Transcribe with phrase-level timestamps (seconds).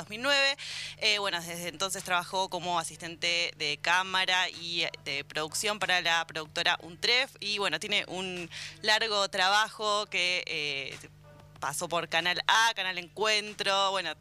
[0.00, 0.56] 2009.
[0.98, 6.78] Eh, bueno, desde entonces trabajó como asistente de cámara y de producción para la productora
[6.82, 7.30] Untref.
[7.40, 8.50] Y bueno, tiene un
[8.82, 10.98] largo trabajo que eh,
[11.60, 14.12] pasó por Canal A, Canal Encuentro, bueno,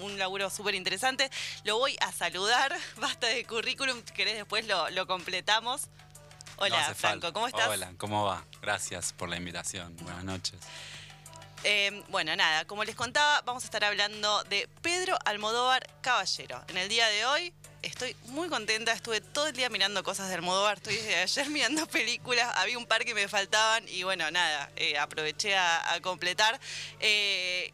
[0.00, 1.30] un laburo súper interesante.
[1.64, 5.88] Lo voy a saludar, basta de currículum, si querés después lo, lo completamos.
[6.56, 7.66] Hola, Franco, ¿cómo estás?
[7.66, 8.44] Hola, ¿cómo va?
[8.62, 9.96] Gracias por la invitación.
[9.96, 10.60] Buenas noches.
[11.64, 16.62] Eh, bueno, nada, como les contaba, vamos a estar hablando de Pedro Almodóvar Caballero.
[16.68, 20.34] En el día de hoy estoy muy contenta, estuve todo el día mirando cosas de
[20.34, 24.70] Almodóvar, estoy desde ayer mirando películas, había un par que me faltaban y bueno, nada,
[24.76, 26.58] eh, aproveché a, completar.
[27.00, 27.72] Eh,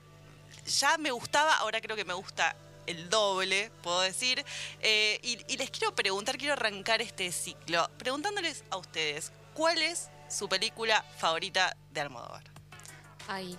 [0.66, 2.54] ya me gustaba, ahora creo que me gusta
[2.86, 4.44] el doble, puedo decir.
[4.80, 10.48] Eh, y, les quiero preguntar, quiero arrancar este ciclo preguntándoles a ustedes, ¿cuál es su
[10.48, 12.44] película favorita de Almodóvar?
[13.28, 13.58] Ay,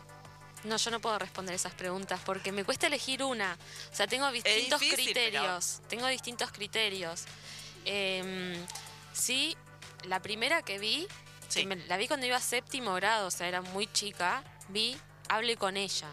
[0.64, 3.58] no, yo no puedo responder esas preguntas porque me cuesta elegir una.
[3.92, 5.82] O sea, tengo distintos criterios.
[5.88, 7.26] Tengo distintos criterios.
[7.86, 8.56] Em,
[9.14, 9.56] sí,
[10.04, 11.08] la primera que vi,
[11.88, 14.98] la vi cuando iba a séptimo grado, o sea, era muy chica, vi
[15.32, 16.08] Hable con ella.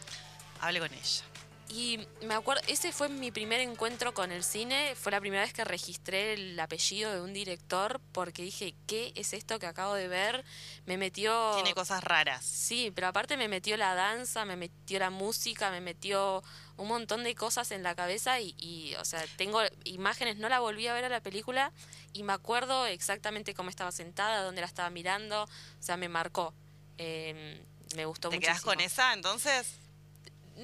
[0.60, 1.24] Hable con ella.
[1.70, 5.52] Y me acuerdo, ese fue mi primer encuentro con el cine, fue la primera vez
[5.52, 10.08] que registré el apellido de un director porque dije, ¿qué es esto que acabo de
[10.08, 10.46] ver?
[10.86, 11.52] Me metió...
[11.56, 12.42] Tiene cosas raras.
[12.42, 16.42] Sí, pero aparte me metió la danza, me metió la música, me metió
[16.78, 20.86] un montón de cosas en la cabeza y, o sea, tengo imágenes, no la volví
[20.86, 21.72] a ver a la película
[22.14, 26.54] y me acuerdo exactamente cómo estaba sentada, dónde la estaba mirando, o sea, me marcó.
[26.96, 27.60] Em,
[27.94, 28.40] me gustó mucho.
[28.40, 29.74] ¿Te quedas con esa entonces?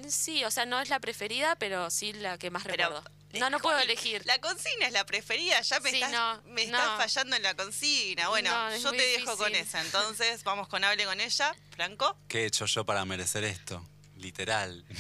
[0.09, 3.03] Sí, o sea, no es la preferida, pero sí la que más recuerdo.
[3.39, 4.23] No, no puedo elegir.
[4.27, 8.28] La consigna es la preferida, ya me, estás, me fallando en la consigna.
[8.28, 9.81] Bueno, yo te dejo con esa.
[9.81, 11.55] Entonces, vamos con Hable con ella.
[11.70, 12.17] Franco.
[12.28, 13.84] ¿Qué he hecho yo para merecer esto?
[14.17, 14.84] Literal.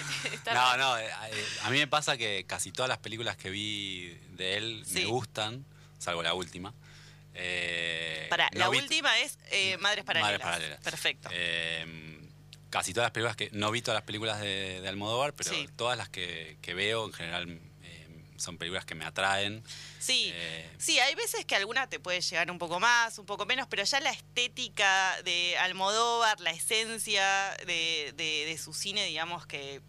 [0.52, 4.18] no, no, eh, eh, a mí me pasa que casi todas las películas que vi
[4.30, 5.64] de él me gustan,
[5.98, 6.72] salvo la última.
[7.34, 9.38] Eh, para, la última es
[9.78, 10.40] Madres Paralelas.
[10.40, 10.80] Madres Paralelas.
[10.80, 11.28] Perfecto
[12.70, 13.50] casi todas las películas que.
[13.52, 18.24] No vi todas las películas de, Almodóvar, pero todas las que, veo en general eh,
[18.36, 19.62] son películas que me atraen.
[19.98, 23.44] Sí, eh, sí, hay veces que alguna te puede llegar un poco más, un poco
[23.44, 29.82] menos, pero ya la estética de Almodóvar, la esencia de, su cine, digamos que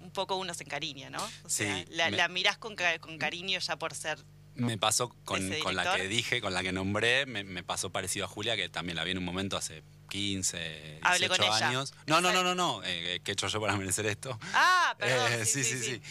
[0.00, 1.22] un poco uno se encariña, ¿no?
[1.44, 4.18] O sea, la, mirás con, cariño ya por ser
[4.56, 8.28] me pasó con, la que dije, con la que nombré, me, me, pasó parecido a
[8.28, 11.94] Julia, que también la vi en un momento hace 15, 18 años.
[12.06, 12.82] No, no, no, no, no.
[12.84, 14.38] Eh, ¿Qué he hecho yo para merecer esto?
[14.52, 15.32] Ah, perdón.
[15.32, 16.02] Eh, sí, sí, sí.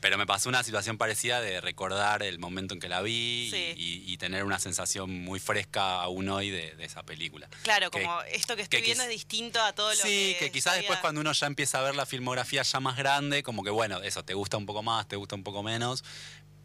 [0.00, 4.16] pero me pasó una situación parecida de recordar el momento en que la vi y,
[4.22, 7.48] tener una sensación muy fresca aún hoy de, esa película.
[7.62, 10.08] Claro, como esto que estoy viendo es distinto a todo lo que.
[10.08, 13.42] Sí, que quizás después cuando uno ya empieza a ver la filmografía ya más grande,
[13.42, 16.04] como que bueno, eso, te gusta un poco más, te gusta un poco menos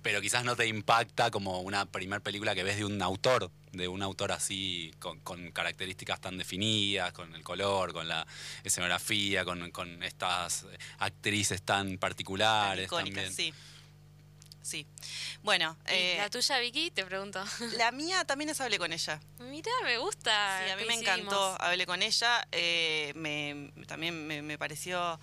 [0.08, 3.90] pero quizás no te impacta como una primer película que ves de un autor, de
[3.90, 5.20] un autor así, con,
[5.52, 8.26] características tan definidas, con el color, con la
[8.64, 10.66] escenografía, con, estas
[11.00, 12.90] actrices tan particulares.
[12.90, 13.34] también.
[13.34, 13.54] sí.
[14.62, 14.86] Sí.
[15.44, 15.78] Bueno.
[15.88, 16.92] Eh, ¿La tuya, Vicky?
[16.92, 17.44] Te pregunto.
[17.78, 19.20] La mía también es Hablé con ella.
[19.40, 20.62] Mira, me gusta.
[20.64, 22.48] Sí, a mí me encantó Hablé con ella.
[22.54, 25.20] Eh, me, también me, me pareció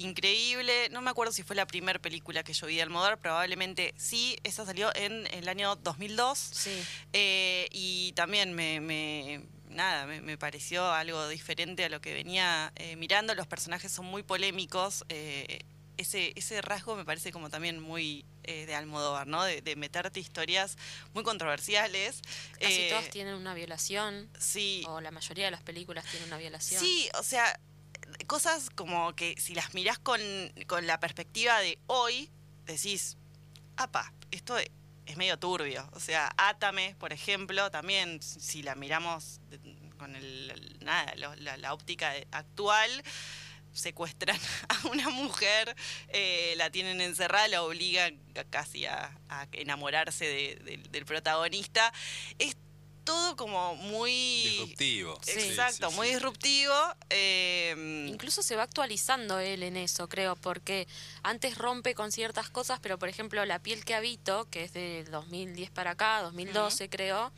[0.00, 0.88] increíble.
[0.90, 4.36] No me acuerdo si fue la primera película que yo vi de Almodóvar, probablemente sí.
[4.42, 6.38] Esa salió en el año 2002.
[6.38, 6.82] Sí.
[7.12, 13.34] Eh, y también me, nada, me, pareció algo diferente a lo que venía eh, mirando.
[13.34, 15.04] Los personajes son muy polémicos.
[15.08, 15.60] Eh,
[15.96, 19.44] ese, ese rasgo me parece como también muy de Almodóvar, ¿no?
[19.44, 20.76] De, meterte historias
[21.14, 22.20] muy controversiales.
[22.58, 24.28] Casi todas tienen una violación.
[24.40, 24.82] Sí.
[24.88, 26.80] O la mayoría de las películas tienen una violación.
[26.82, 27.60] Sí, o sea,
[28.26, 30.20] cosas como que si las mirás con,
[30.82, 32.30] la perspectiva de hoy,
[32.64, 33.16] decís,
[33.76, 35.88] apa, esto es medio turbio.
[35.92, 39.40] O sea, Átame, por ejemplo, también, si la miramos
[39.98, 42.90] con el, nada, la, óptica actual,
[43.72, 44.38] secuestran
[44.68, 45.74] a una mujer,
[46.08, 48.18] eh, la tienen encerrada, la obligan
[48.50, 49.16] casi a,
[49.52, 50.58] enamorarse
[50.90, 51.92] del protagonista.
[53.04, 54.12] Todo como muy...
[54.12, 55.20] Disruptivo.
[55.26, 56.74] Exacto, muy disruptivo.
[57.08, 60.86] Em, Incluso se va actualizando él en eso, creo, porque
[61.22, 65.04] antes rompe con ciertas cosas, pero por ejemplo La piel que habito, que es de
[65.10, 67.32] 2010 para acá, 2012 creo,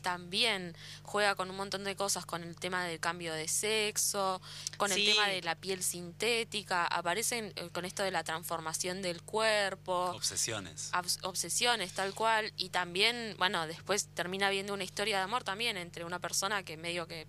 [0.00, 4.40] también juega con un montón de cosas, con el tema del cambio de sexo,
[4.76, 9.22] con el tema de la piel sintética, aparecen eh, con esto de la transformación del
[9.22, 10.10] cuerpo.
[10.14, 10.90] Obsesiones.
[11.22, 12.52] obsesiones, tal cual.
[12.56, 16.76] Y también, bueno, después termina viendo una historia de amor también entre una persona que
[16.76, 17.26] medio que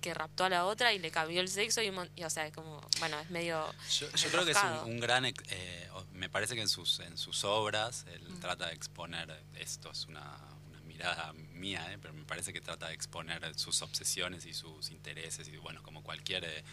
[0.00, 2.80] que raptó a la otra y le cambió el sexo y, y, o sea, como,
[3.00, 3.66] bueno, es medio...
[3.98, 5.24] Yo, yo creo que es un, gran...
[5.24, 8.40] eh, me parece que en sus, en sus obras él Mm.
[8.40, 12.88] trata de exponer, esto es una, una mirada mía, eh, pero me parece que trata
[12.88, 16.64] de exponer sus obsesiones y sus intereses, y bueno, como cualquier eh,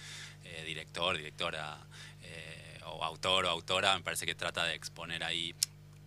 [0.43, 1.79] eh, director, directora,
[2.21, 5.55] eh, o autor o autora, me parece que trata de exponer ahí...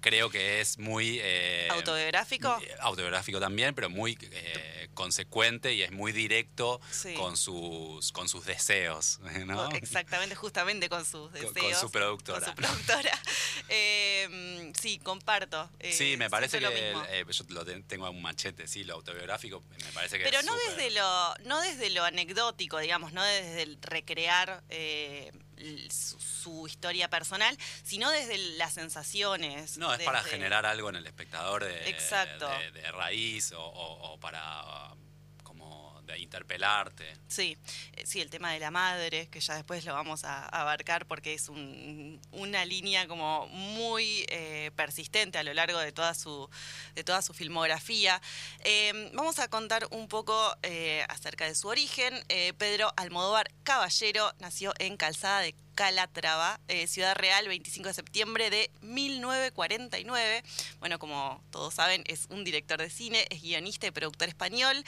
[0.06, 1.18] Creo que es muy...
[1.20, 2.56] eh, ¿Autobiográfico?
[2.62, 7.14] eh, autobiográfico también, pero muy eh, consecuente y es muy directo Sí.
[7.14, 9.68] con sus con sus deseos, ¿no?
[9.72, 11.80] Exactamente, justamente con sus Con- con deseos.
[11.80, 12.38] su productora.
[12.38, 13.10] Con su productora.
[13.68, 15.68] Eh, sí, comparto.
[15.90, 17.04] Sí, me parece que lo mismo.
[17.32, 20.54] yo lo ten- tengo un machete, sí, lo autobiográfico, me parece que Pero es no
[20.68, 24.62] desde lo, no desde lo anecdótico, digamos, no desde el recrear
[25.90, 29.78] su, su historia personal, sino desde las sensaciones.
[29.78, 32.48] No, es para generar algo en el espectador de, Exacto.
[32.48, 34.90] de, de raíz o, o- o para
[36.06, 37.04] de interpelarte.
[37.28, 37.56] Sí,
[37.94, 41.34] eh, sí, el tema de la madre, que ya después lo vamos a abarcar porque
[41.34, 46.48] es un- una línea como muy eh, persistente a lo largo de toda su,
[46.94, 48.20] de toda su filmografía.
[48.64, 52.14] Eh, vamos a contar un poco eh, acerca de su origen.
[52.58, 60.42] Pedro Almodóvar Caballero nació en Calzada de Calatrava, Ciudad Real, 25 de septiembre de 1949.
[60.80, 64.82] Bueno, como todos saben, es un director de cine, es guionista y productor español.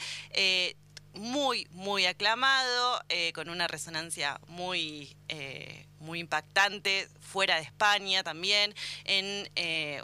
[1.13, 8.73] Muy, muy aclamado, eh, con una resonancia muy, eh, muy impactante, fuera de España también,
[9.05, 10.01] en, eh,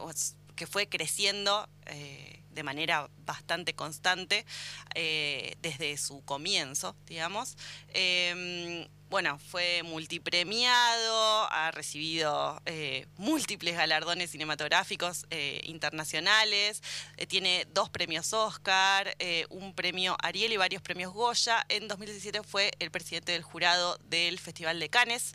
[0.56, 1.70] que fue creciendo
[2.56, 4.46] de manera bastante constante
[4.96, 7.58] eh, desde su comienzo, digamos.
[7.90, 16.82] Eh, bueno, fue multipremiado, ha recibido eh, múltiples galardones cinematográficos eh, internacionales,
[17.28, 19.16] tiene dos premios Oscar,
[19.50, 21.64] un premio Ariel y varios premios Goya.
[21.70, 25.34] En 2017 fue el presidente del jurado del Festival de Cannes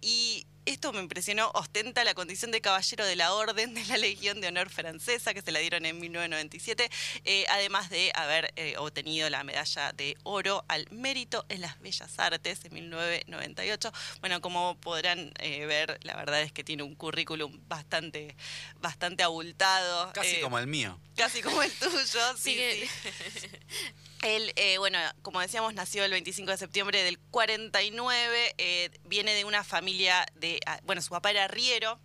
[0.00, 4.40] y esto me impresionó, ostenta la condición de caballero de la Orden de la Legión
[4.40, 6.90] de Honor Francesa, que se la dieron en 1997,
[7.24, 12.18] eh, además de haber eh, obtenido la medalla de oro al mérito en las bellas
[12.18, 13.92] artes en 1998.
[14.20, 18.36] Bueno, como podrán eh, ver, la verdad es que tiene un currículum bastante,
[18.80, 20.12] bastante abultado.
[20.12, 20.98] Casi eh, como el mío.
[21.16, 23.48] Casi como el tuyo, sí, sí.
[24.22, 29.44] Él, eh, bueno, como decíamos, nació el 25 de septiembre del 49, eh, viene de
[29.44, 31.98] una familia de, ah, bueno, su papá era arriero,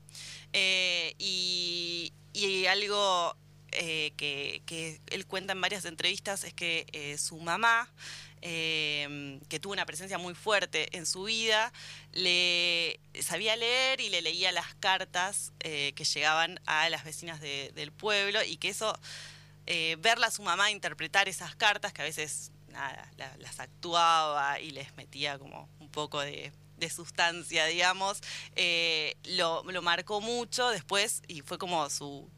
[0.51, 3.37] eh, y, y algo
[3.71, 7.93] eh, que, él cuenta en varias entrevistas es que su mamá,
[8.41, 11.71] eh, que tuvo una presencia muy fuerte en su vida,
[12.13, 17.91] le sabía leer y le leía las cartas que llegaban a las vecinas de- del
[17.91, 18.97] pueblo y que eso
[19.67, 24.59] eh, verla a su mamá interpretar esas cartas, que a veces nada, la- las actuaba
[24.59, 28.21] y les metía como un poco de, de sustancia, digamos,
[28.55, 32.29] eh, lo, lo marcó mucho después y fue como su,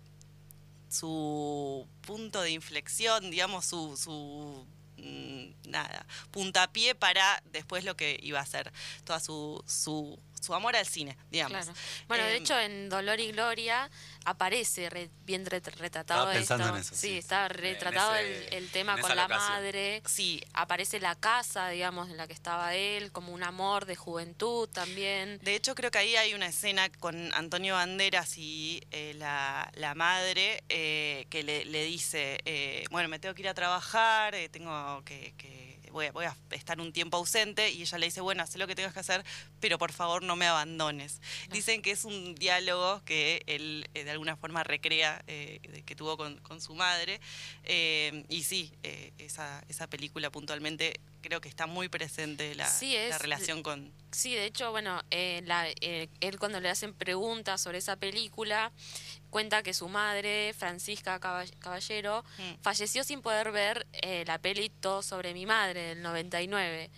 [0.90, 4.66] su punto de inflexión, digamos, su, su
[4.98, 8.72] mm, nada, puntapié para después lo que iba a ser
[9.04, 11.66] toda su, su, su amor al cine, digamos.
[11.66, 11.80] Claro.
[12.08, 13.90] Bueno, de Em, hecho en Dolor y Gloria
[14.26, 16.76] aparece re- bien ret- retratado Estaba pensando esto.
[16.76, 17.18] en eso, Sí, sí.
[17.18, 19.50] está retratado ese- el, el tema con la locación.
[19.54, 20.02] madre.
[20.06, 24.68] Sí, Aparece la casa, digamos, en la que estaba él, como un amor de juventud
[24.70, 25.40] también.
[25.42, 29.96] De hecho, creo que ahí hay una escena con Antonio Banderas y eh, la, la
[29.96, 34.50] madre eh, que le, le dice, eh, bueno, me tengo que ir a trabajar, eh,
[34.50, 35.34] tengo que...
[35.38, 35.59] que-
[35.92, 38.68] Voy a, voy a estar un tiempo ausente y ella le dice, bueno, haz lo
[38.68, 39.24] que tengas que hacer,
[39.60, 41.22] pero por favor no me abandones.
[41.52, 46.18] Dicen que es un diálogo que él eh, de alguna forma recrea eh, que tuvo
[46.18, 47.20] con, con su madre.
[47.64, 52.94] Eh, y sí, eh, esa, esa película puntualmente creo que está muy presente la, Sí,
[52.94, 53.92] la es- relación con...
[54.12, 58.72] Sí, de hecho, bueno, eh, la- eh, él cuando le hacen preguntas sobre esa película,
[59.30, 62.62] cuenta que su madre, Francisca Caba- Caballero, Mm.
[62.62, 66.90] falleció sin poder ver eh, la peli Todo sobre mi madre del 99.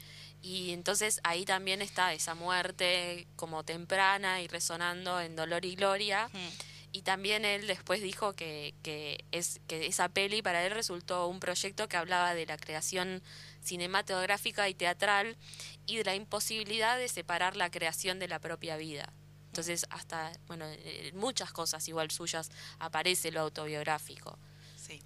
[0.41, 6.29] Y entonces ahí también está esa muerte como temprana y resonando en Dolor y Gloria.
[6.33, 6.47] Mm.
[6.93, 11.39] Y también él después dijo que, que, es, que esa peli para él resultó un
[11.39, 13.21] proyecto que hablaba de la creación
[13.61, 15.37] cinematográfica y teatral
[15.85, 19.13] y de la imposibilidad de separar la creación de la propia vida.
[19.51, 24.39] Entonces, hasta, bueno, en muchas cosas igual suyas aparece lo autobiográfico.
[24.77, 25.01] Sí.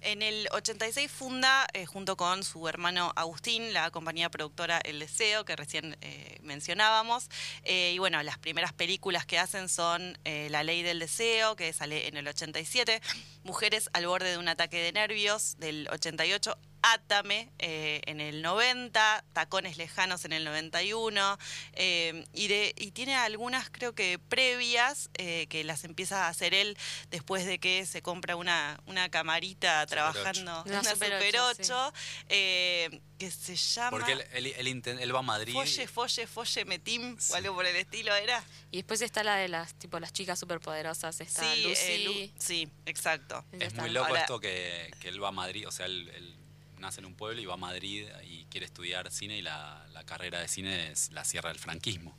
[0.00, 5.44] En el 86 funda, eh, junto con su hermano Agustín, la compañía productora El Deseo,
[5.44, 7.28] que recién eh, mencionábamos.
[7.62, 11.72] Eh, y bueno, las primeras películas que hacen son eh, La Ley del Deseo, que
[11.72, 13.00] sale en el 87,
[13.44, 19.24] Mujeres al borde de un ataque de nervios, del 88, Átame eh, en el 90,
[19.32, 21.38] Tacones Lejanos en el 91,
[21.74, 26.54] eh, y, de, y tiene algunas creo que previas eh, que las empieza a hacer
[26.54, 26.76] él
[27.10, 31.92] después de que se compra una, una camarita trabajando, Una una Super Super 8, 8,
[32.30, 33.90] eh, que se llama...
[33.90, 35.52] Porque él, él- él inten- él va a Madrid.
[35.52, 37.32] Folle, folle, folle, metim, Sí.
[37.32, 38.42] o algo por el estilo era.
[38.72, 41.80] Y después está la de las tipo las chicas superpoderosas, está Sí, Lucy.
[41.80, 43.44] eh, Lu- sí, exacto.
[43.52, 46.36] Es muy loco Ahora- esto que, que él va a Madrid, o sea, él, él
[46.82, 50.04] nace en un pueblo y va a Madrid y quiere estudiar cine y la, la
[50.04, 52.14] carrera de cine es la cierra el franquismo.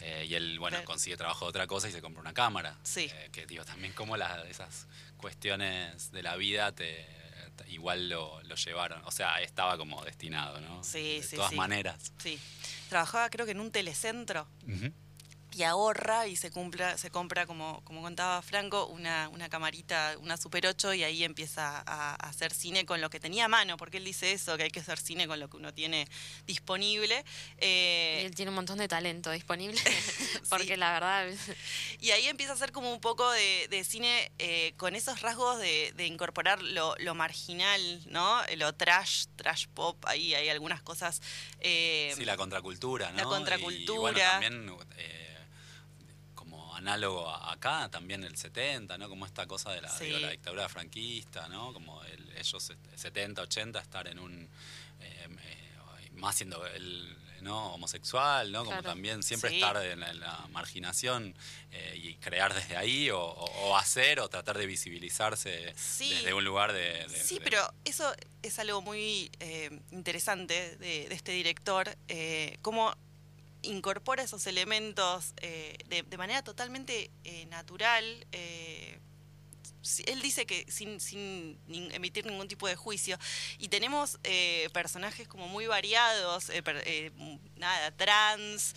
[0.00, 0.86] Eh, y él, bueno, Claro.
[0.86, 2.76] consigue trabajo de otra cosa y se compra una cámara.
[2.82, 3.08] Sí.
[3.12, 4.86] Eh, que digo, también como la- esas
[5.18, 7.06] cuestiones de la vida te,
[7.56, 9.02] te- igual lo, lo llevaron.
[9.04, 10.82] O sea, estaba como destinado, ¿no?
[10.82, 11.56] Sí, de sí, todas sí.
[11.56, 12.12] maneras.
[12.18, 12.38] Sí.
[12.88, 14.92] Trabajaba creo que en un telecentro Ujú.
[15.52, 20.36] Y ahorra y se compra, se compra como, como contaba Franco, una, una camarita, una
[20.36, 23.76] Super 8 y ahí empieza a, a hacer cine con lo que tenía a mano,
[23.76, 26.06] porque él dice eso, que hay que hacer cine con lo que uno tiene
[26.46, 27.24] disponible.
[27.56, 29.80] Y Eh, él tiene un montón de talento disponible.
[30.50, 30.76] Porque Sí.
[30.76, 31.26] la verdad.
[32.00, 35.58] Y ahí empieza a hacer como un poco de, de cine eh, con esos rasgos
[35.58, 38.40] de, de incorporar lo, lo marginal, ¿no?
[38.56, 41.20] Lo trash, trash pop, ahí hay algunas cosas.
[41.60, 43.16] eh, Sí, la contracultura, ¿no?
[43.16, 44.00] la Y- Y, contracultura.
[44.00, 45.29] bueno, también eh, como
[46.80, 49.08] análogo a- acá, también el 70, ¿no?
[49.08, 50.04] Como esta cosa de la, Sí.
[50.06, 51.72] digo, la dictadura franquista, ¿no?
[51.72, 54.48] Como el- ellos, este, 70, 80, estar en un...
[55.00, 57.72] eh, eh, más siendo el ¿no?
[57.72, 58.66] homosexual, ¿no?
[58.66, 59.56] Como también siempre Sí.
[59.56, 61.34] estar en la, en la marginación
[61.70, 66.10] eh, y crear desde ahí o, o- o hacer o tratar de visibilizarse Sí.
[66.12, 67.06] desde un lugar de...
[67.08, 72.58] de- Sí, de- pero eso es algo muy eh, interesante de, de este director, eh,
[72.60, 72.94] cómo
[73.62, 78.26] incorpora esos elementos eh, de, de manera totalmente eh, natural.
[78.32, 78.98] eh,
[80.06, 81.58] él dice que sin,
[81.92, 83.18] emitir ningún tipo de juicio.
[83.58, 84.18] Y tenemos
[84.74, 86.50] personajes como muy variados,
[87.56, 88.74] nada, trans,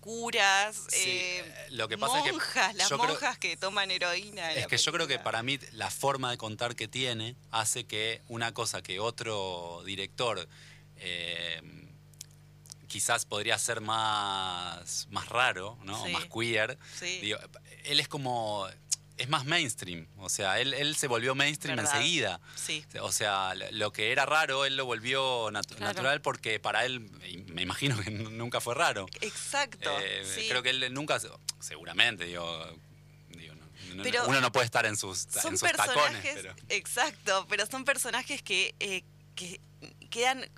[0.00, 4.52] curas, Sí, lo que pasa es que monjas, las creo- monjas que toman heroína.
[4.52, 8.20] Es que yo creo que para mí la forma de contar que tiene hace que
[8.28, 10.46] una cosa que otro director
[10.96, 11.60] eh,
[12.88, 16.04] quizás podría ser más, más raro, ¿no?
[16.04, 16.12] Sí.
[16.12, 16.78] más queer.
[16.98, 17.20] Sí.
[17.20, 17.38] Digo,
[17.84, 18.66] él es como.
[19.16, 20.06] Es más mainstream.
[20.18, 21.96] O sea, él, él se volvió mainstream Verdad.
[21.96, 22.40] enseguida.
[22.54, 22.84] Sí.
[23.00, 25.86] O sea, lo que era raro, él lo volvió nat- Claro.
[25.86, 27.00] natural porque para él,
[27.48, 29.06] me imagino que nunca fue raro.
[29.20, 29.90] Exacto.
[30.00, 30.46] Eh, sí.
[30.48, 31.18] Creo que él nunca,
[31.58, 32.78] seguramente, digo,
[33.30, 36.54] digo, no- no- Pero uno no puede estar en sus, son en sus tacones, pero
[36.68, 39.02] exacto, pero son personajes que, eh,
[39.34, 39.60] que
[40.10, 40.48] quedan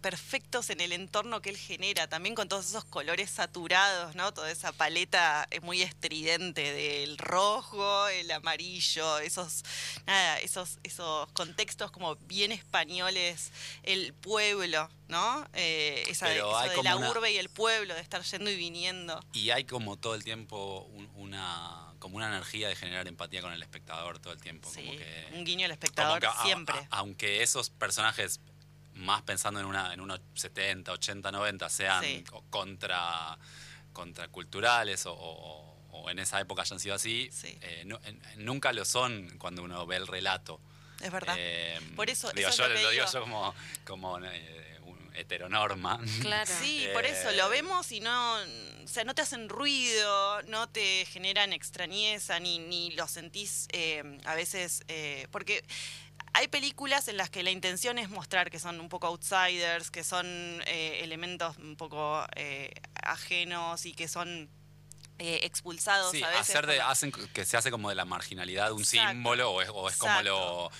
[0.00, 4.32] perfectos en el entorno que él genera, también con todos esos colores saturados, ¿no?
[4.32, 9.64] Toda esa paleta eh, muy estridente del rojo, el amarillo, esos,
[10.06, 13.50] nada, esos, esos contextos como bien españoles,
[13.82, 15.46] el pueblo, ¿no?
[15.54, 18.22] Eh, esa Pero eso hay de como la una- urbe y el pueblo, de estar
[18.22, 19.20] yendo y viniendo.
[19.32, 23.52] y hay como todo el tiempo un- una como una energía de generar empatía con
[23.52, 26.78] el espectador todo el tiempo, Sí, como que un guiño al como espectador a- siempre.
[26.78, 28.38] a- aunque esos personajes
[28.98, 32.24] más pensando en una en unos 70, 80, 90 sean Sí.
[32.28, 33.38] co- contra
[33.92, 37.58] contraculturales o, o- o en esa época hayan sido así, Sí.
[37.60, 40.60] eh, en- nunca lo son cuando uno ve el relato.
[41.00, 41.36] es verdad.
[41.38, 43.04] Eh, Por eso- digo, eso es yo lo que digo digo.
[43.12, 43.54] yo como,
[43.86, 46.00] como eh, un heteronorma.
[46.20, 46.50] Claro.
[46.60, 51.06] Sí, por eso lo vemos y no, o sea, no te hacen ruido, no te
[51.06, 55.64] generan extrañeza, ni, ni lo sentís eh, a veces, eh, porque
[56.38, 60.04] hay películas en las que la intención es mostrar que son un poco outsiders, que
[60.04, 60.24] son
[60.66, 62.70] eh, elementos un poco eh,
[63.02, 64.48] ajenos y que son
[65.18, 66.42] eh, expulsados Sí, a veces.
[66.50, 69.10] hacer de, hacen que se hace como de la marginalidad un Exacto.
[69.10, 70.70] símbolo o es, o es como lo...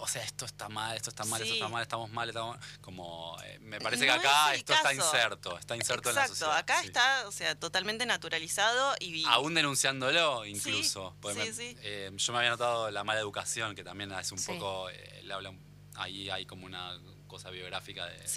[0.00, 3.36] O sea, esto está mal, esto está mal, esto está mal, estamos mal, estamos como...
[3.44, 6.56] eh, me parece No que acá es esto está inserto, está inserto en la sociedad.
[6.56, 6.86] acá sí.
[6.88, 9.24] está, o sea, totalmente naturalizado y...
[9.26, 11.14] Aún denunciándolo incluso.
[11.22, 11.76] me- sí.
[11.82, 14.90] eh, yo me había notado la mala educación, que también es un poco...
[14.90, 15.62] eh, él habla un-
[15.96, 16.98] ahí hay como una
[17.28, 18.28] cosa biográfica de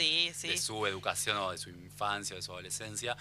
[0.58, 3.16] su educación o de su infancia o de su adolescencia.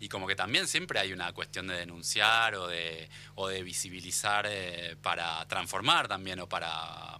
[0.00, 4.46] Y como que también siempre hay una cuestión de denunciar o de, o de visibilizar
[4.48, 7.18] eh, para transformar también o para,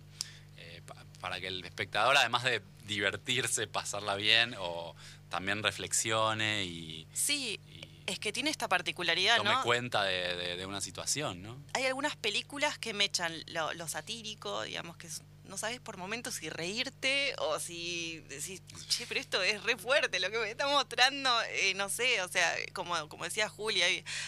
[0.57, 4.95] eh, pa- para que el espectador, además de divertirse, pasarla bien, o
[5.29, 9.63] también reflexione y, Sí, y es que tiene esta particularidad, tome ¿no?
[9.63, 11.57] cuenta de, de- de una situación, ¿no?
[11.73, 16.35] hay algunas películas que mechan lo, lo satírico, digamos que es no sabes por momentos
[16.37, 20.67] si reírte o si decís, che, pero esto es re fuerte lo que me está
[20.67, 23.87] mostrando, eh, no sé, o sea, como, como decía Julia,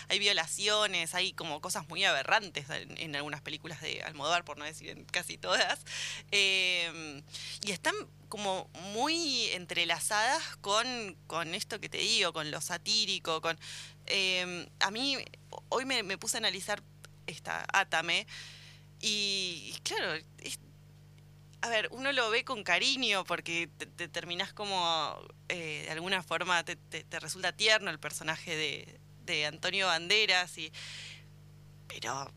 [0.08, 4.90] hay, violaciones, hay como cosas muy aberrantes en, algunas películas de Almodóvar, por no decir
[4.90, 5.80] en casi todas,
[6.32, 7.22] eh,
[7.64, 7.94] y están
[8.28, 13.58] como muy entrelazadas con, con esto que te digo, con lo satírico, con...
[14.06, 15.16] eh, a mí,
[15.70, 16.82] hoy me, me puse a analizar
[17.26, 18.26] esta Atame,
[19.00, 20.58] y claro, es-
[21.66, 25.18] a ver, uno lo ve con cariño porque te, te terminás como,
[25.48, 30.56] eh, de alguna forma, te, te- te resulta tierno el personaje de, de Antonio Banderas,
[30.58, 30.72] y,
[31.88, 32.30] pero...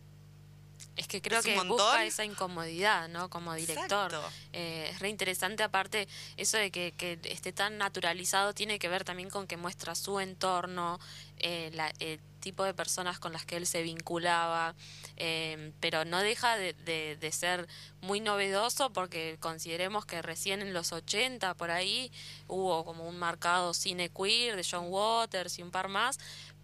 [0.96, 3.30] Es que creo Es que busca esa incomodidad, ¿no?
[3.30, 4.12] Como director.
[4.52, 9.06] Eh, es re interesante, aparte, eso de que, que esté tan naturalizado tiene que ver
[9.06, 11.00] también con que muestra su entorno,
[11.38, 14.76] eh, la- el tipo de personas con las que él se vinculaba,
[15.18, 17.68] eh, pero no deja de, de- de ser
[18.02, 22.12] muy novedoso porque consideremos que recién en los 80 por ahí
[22.48, 26.18] hubo como un marcado cine queer de John Waters y un par más.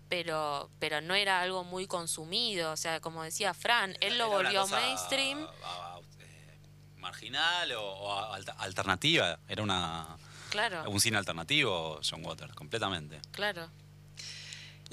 [0.08, 4.67] Pero, pero no era algo muy consumido, o sea, como decía Fran, él lo volvió
[4.67, 5.48] mainstream.
[5.63, 6.58] ah, eh,
[6.98, 9.39] marginal o, o alternativa.
[9.48, 10.15] Era una
[10.51, 13.20] Claro, un cine alternativo, John Waters, completamente.
[13.32, 13.67] claro.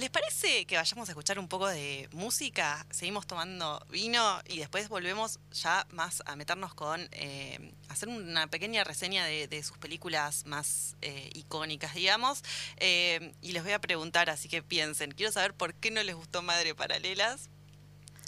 [0.03, 2.85] ¿Les parece que vayamos a escuchar un poco de música?
[2.91, 8.83] Seguimos tomando vino y después volvemos ya más a meternos con eh, hacer una pequeña
[8.83, 12.43] reseña de, de sus películas más eh, icónicas, digamos.
[12.79, 15.13] Eh, y les voy a preguntar, así que piensen.
[15.13, 17.49] Quiero saber por qué no les gustó Madre Paralelas.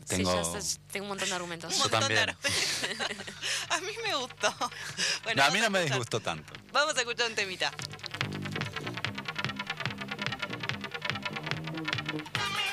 [0.07, 1.73] Tengo- Sí, ya sé, tengo un montón de argumentos.
[1.75, 2.37] Un Yo montón de también.
[2.37, 3.27] argumentos.
[3.71, 4.55] a mí me gustó.
[5.25, 6.53] Bueno, No, a mí no me disgustó tanto.
[6.73, 7.73] Vamos a escuchar un temita.
[12.19, 12.64] Bible.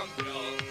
[0.00, 0.69] Y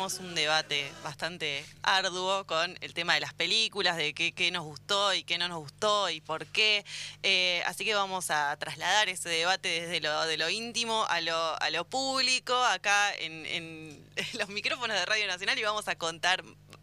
[0.00, 5.24] un debate bastante arduo con el tema de las películas, de qué, nos gustó y
[5.24, 6.86] qué no nos gustó y por qué.
[7.22, 11.36] Eh, así que vamos a trasladar ese debate desde lo, de lo íntimo a lo,
[11.36, 14.02] a lo público, acá en,
[14.38, 16.42] los micrófonos de Radio Nacional y vamos a contar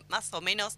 [0.10, 0.77] más o menos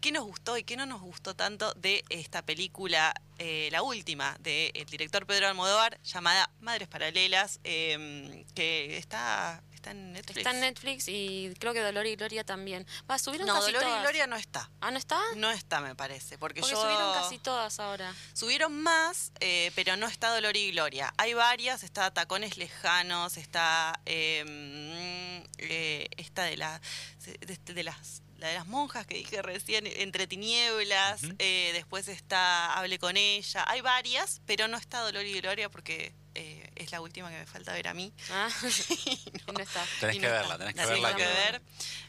[0.00, 4.36] qué nos gustó y qué no nos gustó tanto de esta película, eh, la última,
[4.38, 10.36] del director Pedro Almodóvar, llamada Madres Paralelas, eh, que está, está en Netflix.
[10.36, 12.86] Está en Netflix y creo que Dolor y Gloria también.
[13.10, 14.02] Va, subieron No, casi Dolor y.
[14.02, 14.70] Gloria no está.
[14.80, 15.20] Ah, ¿no está?
[15.34, 16.80] No está, me parece, porque, Porque yo...
[16.80, 18.14] subieron casi todas ahora.
[18.32, 21.12] Subieron más, eh, pero no está Dolor y Gloria.
[21.18, 26.80] Hay varias, está Tacones Lejanos, está eh, mm, eh, esta de, la,
[27.24, 32.74] de, de las la de las monjas que dije recién, Entre Tinieblas, eh, después está
[32.74, 33.64] Hable con ella.
[33.68, 37.46] Hay varias, pero no está Dolor y Gloria porque eh, es la última que me
[37.46, 38.12] falta ver a mí.
[38.30, 38.48] Ah,
[39.54, 39.84] no está.
[40.00, 41.16] Tenés que verla, tenés que La verla.
[41.16, 41.62] que- ver.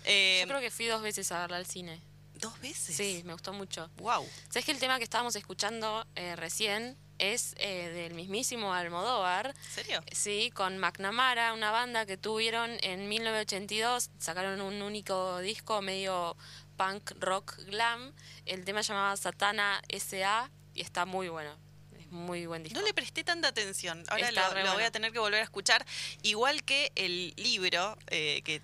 [0.06, 2.02] Eh, Yo creo que fui dos veces a verla al cine.
[2.34, 2.98] ¿Dos veces?
[2.98, 3.90] Sí, me gustó mucho.
[3.98, 4.28] Wow.
[4.50, 9.48] ¿Sabes que el tema que estábamos escuchando eh, recién es eh, del mismísimo Almodóvar?
[9.48, 10.04] ¿En serio?
[10.12, 16.36] Sí, con McNamara, una banda que tuvieron en 1982, sacaron un único disco medio
[16.78, 18.14] punk rock glam.
[18.46, 20.50] El tema llamaba Satana S.A.
[20.74, 21.58] y está muy bueno.
[22.00, 22.80] Es muy buen disco.
[22.80, 24.04] No le presté tanta atención.
[24.08, 24.86] Ahora lo, voy bueno.
[24.88, 25.86] a tener que volver a escuchar.
[26.24, 28.62] Igual que el libro, eh, que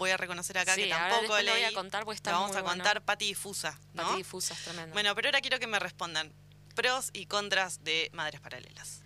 [0.00, 1.74] voy a reconocer acá Sí, que ahora tampoco después lo voy a leí.
[1.74, 2.82] contar porque está Lo vamos muy a bueno.
[2.82, 4.02] contar Pati Difusa, ¿no?
[4.02, 4.92] Pati Difusa, es tremendo.
[4.94, 6.32] Bueno, pero ahora quiero que me respondan
[6.74, 9.02] pros y contras de Madres Paralelas.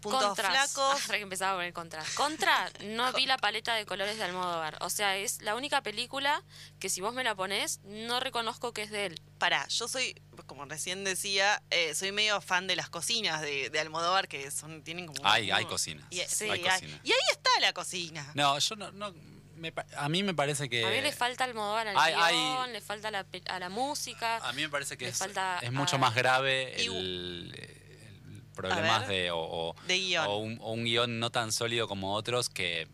[0.00, 0.72] Puntos Contras.
[0.72, 1.10] flacos.
[1.10, 2.10] Ah, empezaba a poner contras.
[2.14, 4.76] Contra, no vi la paleta de colores de Almodóvar.
[4.80, 6.42] O sea, es la única película
[6.80, 9.20] que si vos me la ponés, no reconozco que es de él.
[9.38, 13.78] Pará, yo soy, como recién decía, eh, soy medio fan de las cocinas de, de
[13.78, 15.20] Almodóvar, que son tienen como...
[15.24, 16.04] Hay, hay como- cocinas.
[16.10, 17.00] Y, Sí, sí, hay hay- cocinas.
[17.04, 18.28] y ahí está la cocina.
[18.34, 18.90] No, yo no.
[18.90, 19.14] no
[19.62, 20.84] me a mí me parece que.
[20.84, 23.58] A mí le falta Almodóvar al hay- hay- guion, le falta a la, pe- a
[23.58, 24.36] la música.
[24.38, 28.42] A mí me parece que es, falta es mucho a- más grave Y- el, el
[28.54, 29.22] problemas ver.
[29.24, 30.26] de o, o- De guion.
[30.26, 32.88] o un, o un guion no tan sólido como otros que,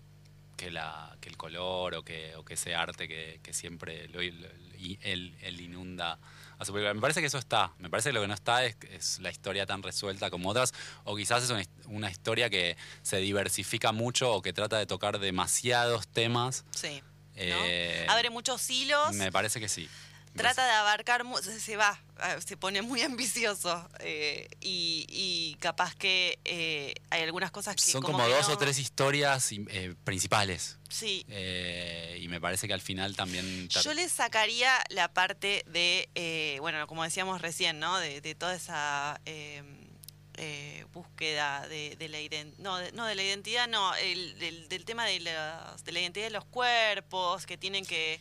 [0.56, 4.20] que, la, que el color o que, o que ese arte que, que siempre lo,
[4.22, 6.18] lo- y él, él inunda
[6.58, 6.92] a su película.
[6.94, 7.72] Me parece que eso está.
[7.78, 10.74] Me parece que lo que no está es, es la historia tan resuelta como otras.
[11.04, 14.86] O quizás es una, his- una historia que se diversifica mucho o que trata de
[14.86, 16.64] tocar demasiados temas.
[16.74, 17.00] Sí.
[17.00, 17.04] ¿no?
[17.36, 19.12] Eh, Abre muchos hilos.
[19.14, 19.88] Me parece que sí.
[20.36, 25.94] Trata de abarcar, se se va, eh, se pone muy ambicioso eh, y, y capaz
[25.96, 27.82] que eh, hay algunas cosas que...
[27.82, 30.78] Son como, dos no- o tres historias eh, principales.
[30.88, 33.68] Sí, Eh, y me parece que al final también...
[33.68, 37.98] yo le sacaría la parte de, eh, bueno, como decíamos recién, ¿no?
[37.98, 43.22] De, de toda esa eh, búsqueda de, de la identidad, no, de, no, de la
[43.22, 47.56] identidad, no, el- del, del tema de, las- de la identidad de los cuerpos, que
[47.58, 48.20] tienen que...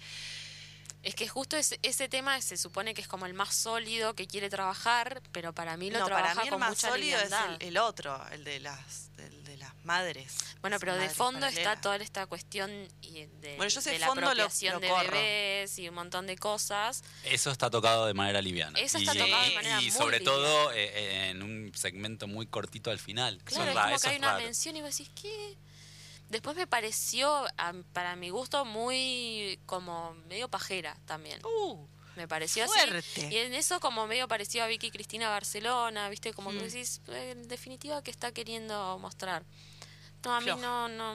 [1.07, 4.27] Es que justo ese, ese tema se supone que es como el más sólido que
[4.27, 7.17] quiere trabajar, pero para mí lo no, trabaja para mí el con más mucha sólido
[7.21, 10.35] es el, el otro, el de las, el de las madres.
[10.59, 12.69] Bueno, pero de fondo está toda esta cuestión
[13.01, 15.11] y de, Bueno, yo ese de la lo- apropiación lo de corro.
[15.13, 17.01] bebés y un montón de cosas.
[17.23, 18.77] Eso está tocado de manera liviana.
[18.77, 20.37] Eso y, está tocado de y- manera y muy sobre liviana.
[20.37, 23.35] todo eh, eh, en un segmento muy cortito al final.
[23.47, 24.43] Eso Claro, es como eso que hay es una raro.
[24.43, 25.55] mención y vos decís, ¿qué?
[26.29, 31.39] Después me pareció, a- para mi gusto, muy como medio pajera también.
[31.45, 31.85] Uh,
[32.15, 33.27] Me pareció así.
[33.29, 36.33] Y en eso como medio parecido a Vicky Cristina Barcelona, ¿viste?
[36.33, 36.61] Como que Mm.
[36.63, 39.43] decís, eh, en definitiva, ¿qué está queriendo mostrar?
[40.25, 40.61] No, a mí Floja.
[40.61, 41.13] no, no.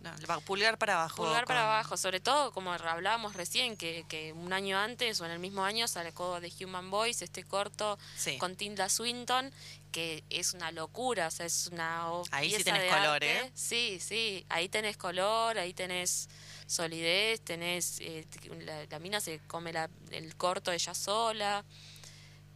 [0.00, 1.16] No, pulgar para abajo.
[1.16, 5.30] Pulgar para abajo, sobre todo como hablábamos recién, que, que un año antes o en
[5.32, 8.36] el mismo año sacó The Human Voice, este corto Sí.
[8.38, 9.52] con Tilda Swinton,
[9.92, 13.38] que es una locura, o sea, es una Ahí sí pieza tenés de color, arte.
[13.38, 13.50] ¿eh?
[13.54, 16.28] Sí, sí, ahí tenés color, ahí tenés
[16.66, 18.26] solidez, tenés, eh,
[18.60, 21.64] la, la mina se come la- el corto ella sola,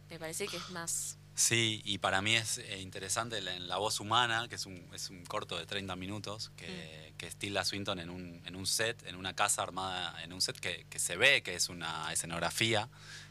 [0.09, 1.17] me parece que es más...
[1.33, 4.87] Sí, y para mí es eh, interesante la- en La Voz Humana, que es un,
[4.93, 8.67] es un corto de 30 minutos, que, que es Tilda Swinton en un, en un
[8.67, 12.11] set, en una casa armada, en un set que, que se ve que es una
[12.11, 12.89] escenografía.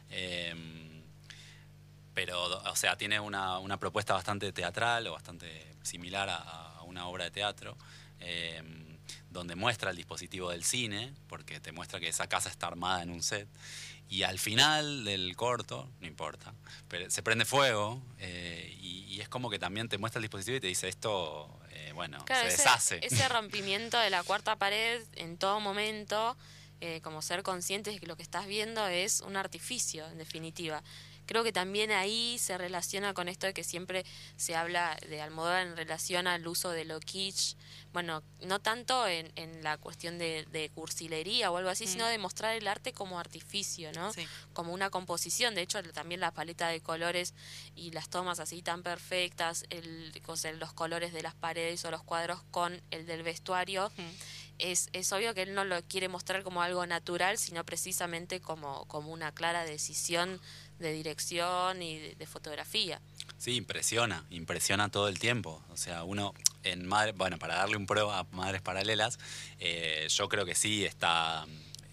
[0.09, 0.53] eh,
[2.13, 6.35] pero, o sea, tiene una, una propuesta bastante teatral o bastante similar a,
[6.77, 7.77] a una obra de teatro,
[8.19, 8.61] eh,
[9.29, 13.09] donde muestra el dispositivo del cine, porque te muestra que esa casa está armada en
[13.11, 13.47] un set.
[14.09, 16.53] Y al final del corto, no importa,
[16.89, 20.57] pero se prende fuego eh, y, y es como que también te muestra el dispositivo
[20.57, 22.99] y te dice esto, eh, bueno, Claro, se ese, deshace.
[23.05, 26.35] ese rompimiento de la cuarta pared en todo momento,
[26.81, 30.83] eh, como ser conscientes de que lo que estás viendo es un artificio, en definitiva.
[31.31, 35.65] Creo que también ahí se relaciona con esto de que siempre se habla de Almodóvar
[35.65, 37.55] en relación al uso de lo kitsch,
[37.93, 42.17] bueno, no tanto en, en la cuestión de, de cursilería o algo así, sino de
[42.17, 44.11] mostrar el arte como artificio, ¿no?
[44.11, 44.27] Sí.
[44.51, 47.33] Como una composición, de hecho también la paleta de colores
[47.75, 50.11] y las tomas así tan perfectas, el,
[50.59, 53.89] los colores de las paredes o los cuadros con el del vestuario,
[54.57, 58.85] es, es obvio que él no lo quiere mostrar como algo natural, sino precisamente como,
[58.85, 60.39] como una clara decisión
[60.81, 62.99] de dirección y de, de fotografía.
[63.37, 65.63] Sí, impresiona, impresiona todo el tiempo.
[65.69, 69.17] O sea, uno en madre, bueno, para darle un pro a Madres Paralelas,
[69.59, 71.45] eh, yo creo que sí está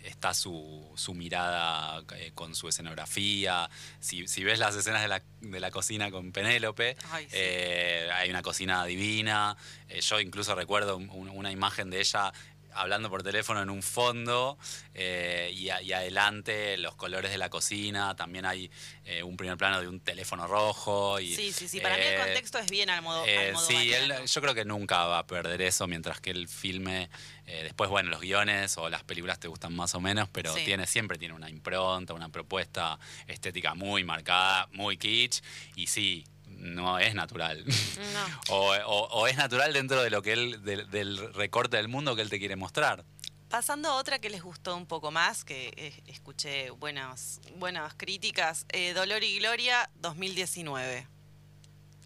[0.04, 3.68] está su, su mirada eh, con su escenografía.
[4.00, 7.30] Si, si ves las escenas de la, de la cocina con Penélope, Ay, sí.
[7.34, 9.56] eh, hay una cocina divina.
[9.88, 12.32] Eh, yo incluso recuerdo un- un- una imagen de ella
[12.74, 14.58] hablando por teléfono en un fondo
[14.94, 18.14] eh, y, a- y adelante los colores de la cocina.
[18.16, 18.70] También hay
[19.04, 21.20] eh, un primer plano de un teléfono rojo.
[21.20, 21.80] Y, Sí, sí, sí.
[21.80, 25.04] Para mí el eh, contexto es bien almodo, eh, sí, él, yo creo que nunca
[25.06, 27.08] va a perder eso mientras que él filme.
[27.46, 30.64] después, bueno, los guiones o las películas te gustan más o menos, pero Sí.
[30.64, 35.42] tiene siempre tiene una impronta, una propuesta estética muy marcada, muy kitsch.
[35.76, 36.26] Y sí,
[36.58, 37.64] no es natural.
[37.66, 38.40] No.
[38.54, 42.14] o, o- o es natural dentro de lo que él, del- del recorte del mundo
[42.16, 43.04] que él te quiere mostrar.
[43.48, 48.66] Pasando a otra que les gustó un poco más, que eh, escuché buenas, buenas críticas,
[48.68, 51.06] eh, Dolor y Gloria 2019.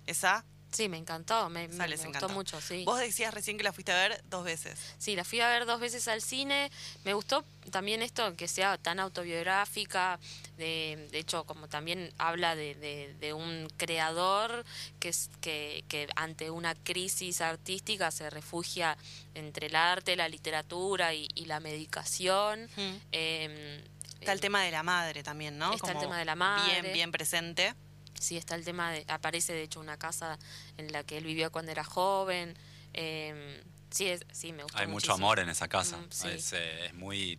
[0.07, 0.45] ¿Esa?
[0.73, 2.85] Sí, me encantó, me, me- gustó mucho, sí.
[2.87, 4.79] Vos decías recién que la fuiste a ver dos veces.
[4.99, 6.71] Sí, la fui a ver dos veces al cine.
[7.05, 10.19] Me gustó también esto que sea tan autobiográfica.
[10.57, 14.65] De, de hecho, como también habla de, de- de un creador
[14.99, 18.97] que, es, que, que ante una crisis artística se refugia
[19.35, 22.69] entre el arte, la literatura y, y la medicación.
[23.13, 23.85] Eh,
[24.21, 25.75] Está el tema de la madre también, ¿no?
[25.75, 26.81] Está el tema de la madre.
[26.81, 27.75] Bien, bien presente.
[28.23, 29.05] Sí, está el tema de.
[29.09, 30.39] Aparece de hecho una casa
[30.79, 32.57] en la que él vivió cuando era joven.
[32.95, 34.79] Eh, sí, es- sí, me gustó.
[34.79, 35.97] Hay mucho amor en esa casa.
[35.99, 36.29] Mm, sí.
[36.29, 37.39] es, eh, es muy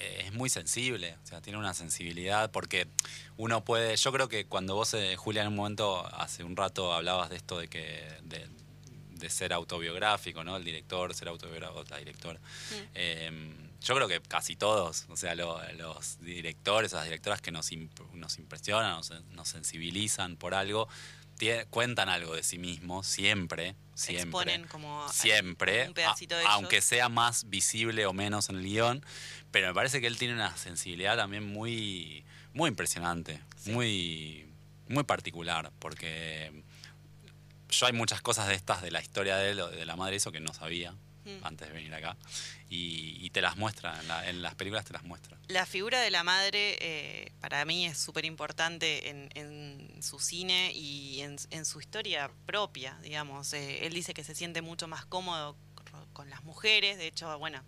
[0.00, 2.86] eh, es muy sensible, o sea, tiene una sensibilidad porque
[3.36, 6.92] uno puede, yo creo que cuando vos, eh, Julia, en un momento, hace un rato
[6.94, 8.46] hablabas de esto de que de,
[9.10, 10.56] de ser autobiográfico, ¿no?
[10.56, 12.38] El director, ser autobiográfico, la directora.
[12.94, 17.70] Eh, yo creo que casi todos, o sea, lo- los directores, las directoras que nos,
[17.72, 20.88] imp- nos impresionan, nos, nos sensibilizan por algo,
[21.70, 24.22] cuentan algo de sí mismos, siempre, siempre.
[24.22, 26.52] Exponen como Siempre, un pedacito de ellos.
[26.52, 29.04] aunque sea más visible o menos en el guion,
[29.52, 34.48] pero me parece que él tiene una sensibilidad también muy, muy impresionante, muy,
[34.88, 36.64] muy particular, porque
[37.70, 40.32] yo hay muchas cosas de estas de la historia de él, de la madre, eso
[40.32, 40.94] que no sabía
[41.28, 41.44] Mm.
[41.46, 42.16] antes de venir acá,
[42.70, 45.36] y, y te las muestra, en, la- en las películas te las muestra.
[45.48, 50.72] La figura de la madre eh, para mí es súper importante en, en su cine
[50.74, 53.52] y en, en su historia propia, digamos.
[53.52, 55.56] Eh, él dice que se siente mucho más cómodo
[56.12, 57.62] con- las mujeres, de hecho, bueno,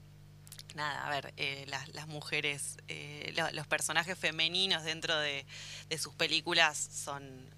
[0.75, 5.47] nada, a ver, eh, las, las mujeres, eh, lo- los personajes femeninos dentro de,
[5.89, 7.49] de sus películas son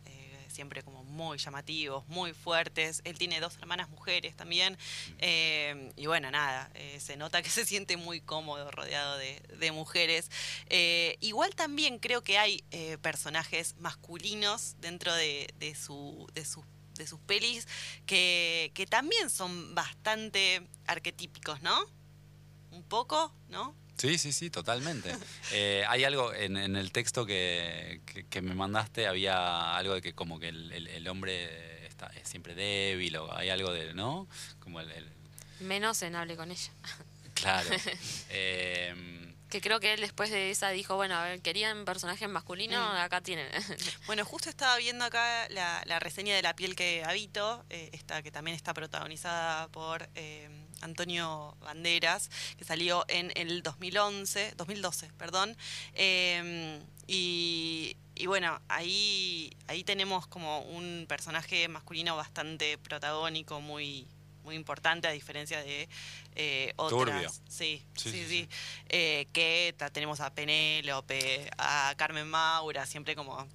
[0.52, 3.00] siempre como muy llamativos, muy fuertes.
[3.04, 4.78] Él tiene dos hermanas mujeres también.
[5.18, 10.30] eh, y bueno, nada, eh, se nota que se siente muy cómodo rodeado de, mujeres.
[10.66, 12.62] Eh, igual también creo que hay
[13.00, 17.66] personajes masculinos dentro de, de su, de sus de sus pelis
[18.04, 21.74] que, que también son bastante arquetípicos, ¿no?
[22.70, 23.74] Un poco, ¿no?
[24.02, 25.14] Sí, sí, sí, totalmente.
[25.52, 30.00] Eh, hay algo en, en el texto que, que- que me mandaste, había algo de
[30.02, 33.92] que como que el, el- el hombre está, es siempre débil, o hay algo de,
[33.94, 34.26] ¿no?
[34.60, 35.12] Como el, el-
[35.60, 36.72] Menos en Hable con ella.
[37.34, 37.68] claro.
[38.30, 38.94] Eh,
[39.50, 42.96] Que creo que él después de esa dijo, bueno, a ver, querían personajes masculinos, Mm.
[42.96, 43.46] acá tienen.
[44.06, 48.22] Bueno, justo estaba viendo acá la, la reseña de La piel que habito, eh, esta
[48.22, 50.48] que también está protagonizada por eh,
[50.82, 55.56] Antonio Banderas, que salió en el 2011, 2012, perdón.
[55.94, 64.06] Eh, y, y bueno, ahí, ahí tenemos como un personaje masculino bastante protagónico, muy
[64.44, 65.88] muy importante a diferencia de
[66.34, 66.98] eh, otras.
[66.98, 67.30] Turbio.
[67.30, 68.10] Sí, sí, Sí, sí.
[68.10, 68.48] sí, sí.
[68.88, 73.46] Eh, que tenemos a Penélope, a Carmen Maura, siempre como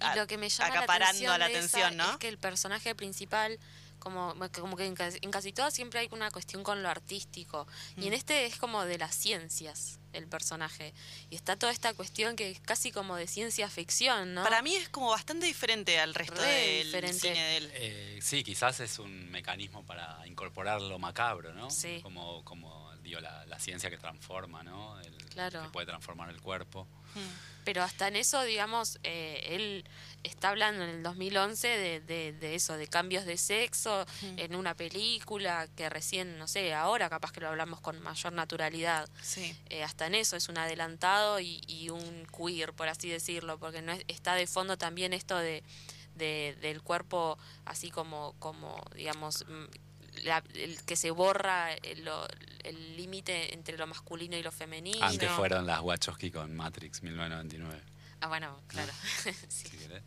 [0.00, 2.10] Y lo que me llama la acaparando atención, a la de esa atención, ¿no?
[2.12, 3.58] es que el personaje principal,
[4.00, 7.68] como, como que en casi, en casi todas siempre hay una cuestión con lo artístico.
[7.96, 8.04] Y Mm.
[8.08, 10.92] en este es como de las ciencias el personaje.
[11.30, 14.42] Y está toda esta cuestión que es casi como de ciencia ficción, ¿no?
[14.42, 17.20] Para mí es como bastante diferente al resto Re del diferente.
[17.20, 17.70] cine de él.
[17.74, 21.70] eh, sí, quizás es un mecanismo para incorporar lo macabro, ¿no?
[21.70, 22.00] Sí.
[22.02, 25.00] Como, como digo, la, la ciencia que transforma, ¿no?
[25.00, 25.62] El- Claro.
[25.62, 26.88] Que puede transformar el cuerpo.
[27.64, 29.84] Pero hasta en eso, digamos, eh, él
[30.24, 34.74] está hablando en el 2011 de, de, de eso, de cambios de sexo en una
[34.74, 39.08] película que recién, no sé, ahora capaz que lo hablamos con mayor naturalidad.
[39.22, 39.56] Sí.
[39.68, 43.82] Eh, hasta en eso es un adelantado y, y un queer, por así decirlo, porque
[43.82, 45.62] no es- está de fondo también esto de,
[46.16, 49.64] de- del cuerpo así como, como digamos, mm,
[50.24, 52.28] la- el que se borra el lo-
[52.64, 55.04] el límite entre lo masculino y lo femenino.
[55.04, 57.80] Antes fueron las Wachowski con Matrix 1999.
[58.20, 58.92] Ah, bueno, claro.
[59.48, 60.02] sí, querés.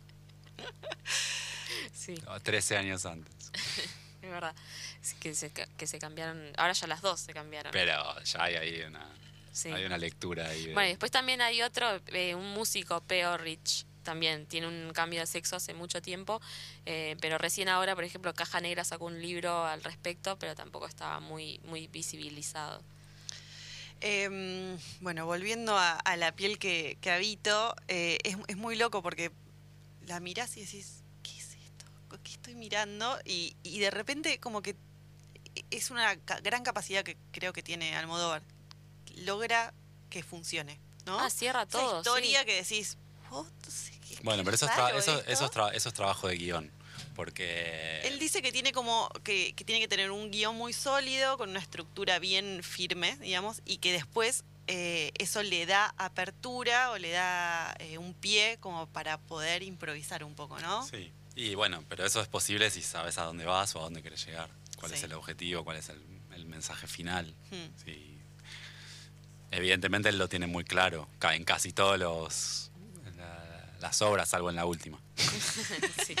[1.92, 3.50] sí, No, 13 años antes.
[4.22, 4.54] es verdad.
[5.00, 6.52] Sí, que, se, que se cambiaron.
[6.56, 7.72] Ahora ya las dos se cambiaron.
[7.72, 9.06] Pero ya hay ahí una,
[9.52, 9.70] Sí.
[9.70, 10.66] hay una lectura ahí.
[10.66, 14.92] de- Bueno, y después también hay otro, eh, un músico, Peo Rich, también tiene un
[14.92, 16.40] cambio de sexo hace mucho tiempo,
[16.86, 20.86] eh, pero recién ahora, por ejemplo, Caja Negra sacó un libro al respecto, pero tampoco
[20.86, 22.82] estaba muy, muy visibilizado.
[24.00, 29.02] Em, bueno, volviendo a, a la piel que, que habito, eh, es, es muy loco
[29.02, 29.32] porque
[30.06, 31.86] la mirás y decís, ¿qué es esto?
[32.22, 33.18] ¿Qué estoy mirando?
[33.24, 34.76] Y, y de repente como que
[35.70, 38.42] es una gran capacidad que creo que tiene Almodóvar.
[39.16, 39.72] Logra
[40.10, 41.18] que funcione, ¿no?
[41.18, 42.46] Ah, cierra Esa todo, historia sí.
[42.46, 42.98] que decís,
[43.30, 43.46] "What?
[44.24, 45.30] Bueno, pero eso es, tra- eso, esto".
[45.30, 46.70] eso es tra- eso es trabajo de guion.
[47.14, 48.00] Porque.
[48.04, 51.50] Él dice que tiene como que, que tiene que tener un guion muy sólido, con
[51.50, 57.10] una estructura bien firme, digamos, y que después eh, eso le da apertura o le
[57.10, 60.84] da eh, un pie como para poder improvisar un poco, ¿no?
[60.88, 61.12] Sí.
[61.36, 64.24] Y bueno, pero eso es posible si sabes a dónde vas o a dónde quieres
[64.24, 64.48] llegar.
[64.80, 66.00] Cuál es el objetivo, cuál es el,
[66.34, 67.34] el mensaje final.
[67.50, 67.84] Hmm.
[67.84, 68.16] Sí.
[69.50, 71.08] Evidentemente él lo tiene muy claro.
[71.32, 72.70] En casi todos los.
[73.84, 74.98] La- las obras, salvo en la última.
[76.06, 76.14] Sí.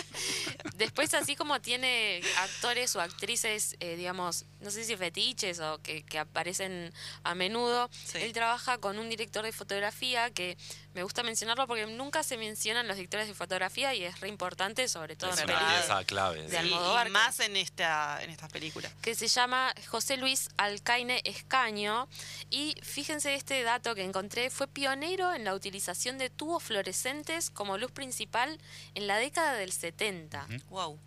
[0.76, 6.02] Después, así como tiene actores o actrices, eh, digamos, no sé si fetiches o que,
[6.04, 8.18] que aparecen a menudo, Sí.
[8.18, 10.56] él trabaja con un director de fotografía que
[10.94, 14.88] me gusta mencionarlo porque nunca se mencionan los directores de fotografía y es re importante,
[14.88, 16.42] sobre todo Es en una películas, pieza clave.
[16.42, 18.90] De Sí, Almodóvar, y más en esta, en esta película.
[19.02, 22.08] que se llama José Luis Alcaine Escaño.
[22.50, 27.76] Y fíjense este dato que encontré, fue pionero en la utilización de tubos fluorescentes como
[27.78, 28.58] luz principal
[28.94, 30.68] en la década del 70 Ujú.
[30.70, 31.00] Wow.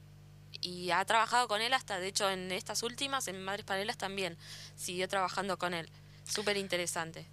[0.62, 4.38] y ha trabajado con él hasta, de hecho, en estas últimas, en Madres Paralelas también,
[4.76, 5.89] siguió trabajando con él.
[6.28, 7.26] Súper interesante.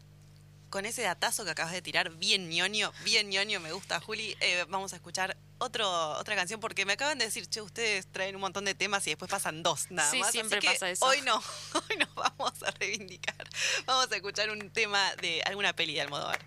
[0.71, 4.37] Con ese datazo que acabas de tirar, bien ñoño, bien ñoño, me gusta, Juli.
[4.41, 5.89] eh, vamos a escuchar otro,
[6.19, 9.11] otra canción porque me acaban de decir, che, ustedes traen un montón de temas y
[9.11, 10.33] después pasan dos nada Sí, más.
[10.33, 11.05] siempre Así que pasa eso.
[11.07, 11.37] Hoy no,
[11.75, 13.49] hoy nos vamos a reivindicar.
[13.87, 16.41] Vamos a escuchar un tema de alguna peli de Almodóvar.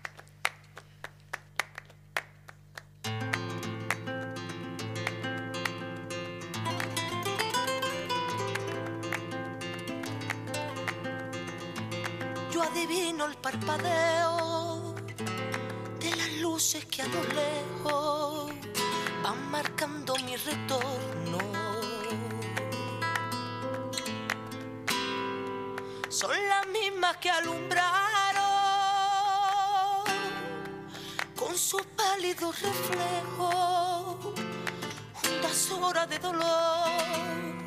[12.58, 14.92] Yo adivino el parpadeo
[16.00, 18.50] de las luces que a lo lejos
[19.22, 21.38] van marcando mi retorno.
[26.08, 27.94] Son las mismas que alumbraron
[31.36, 34.34] con su pálido reflejo
[35.14, 37.57] juntas horas de dolor.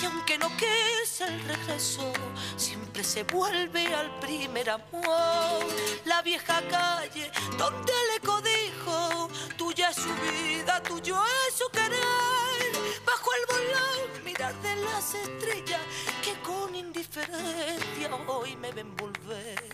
[0.00, 2.12] Y aunque no quise el regreso,
[2.56, 5.64] siempre se vuelve al primer amor.
[6.04, 12.72] La vieja calle donde le codijo, tuya es su vida, tuyo es su querer.
[13.06, 15.80] Bajo el volón, mirar de las estrellas
[16.22, 19.72] que con indiferencia hoy me ven volver,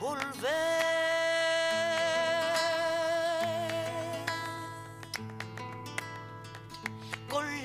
[0.00, 1.63] volver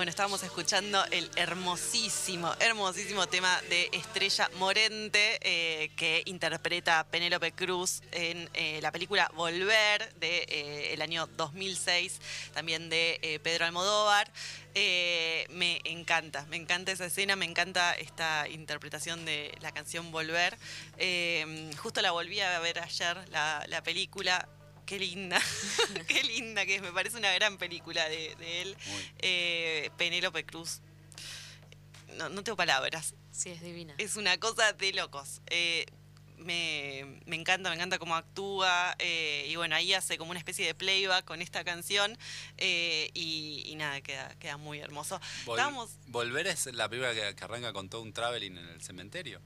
[0.00, 8.00] Bueno, estábamos escuchando el hermosísimo, hermosísimo tema de Estrella Morente eh, que interpreta Penélope Cruz
[8.10, 12.18] en eh, la película Volver del de, el año 2006,
[12.54, 14.32] también de eh, Pedro Almodóvar.
[14.74, 20.56] Eh, me encanta, me encanta esa escena, me encanta esta interpretación de la canción Volver.
[20.96, 24.48] Eh, justo la volví a ver ayer, la película.
[24.90, 25.40] Qué linda,
[26.08, 28.76] qué linda que es, me parece una gran película de, de él.
[29.20, 30.80] Eh, Penélope Cruz.
[32.16, 33.94] No, no tengo palabras, Sí, es divina.
[33.98, 35.42] es una cosa de locos.
[35.46, 35.86] Eh,
[36.38, 38.96] me, me encanta, me encanta cómo actúa.
[38.98, 42.18] eh, y bueno, ahí hace como una especie de playback con esta canción.
[42.58, 45.20] eh, y, y nada, queda, queda muy hermoso.
[45.46, 49.40] Vol- Volver es la película que, que arranca con todo un traveling en el cementerio.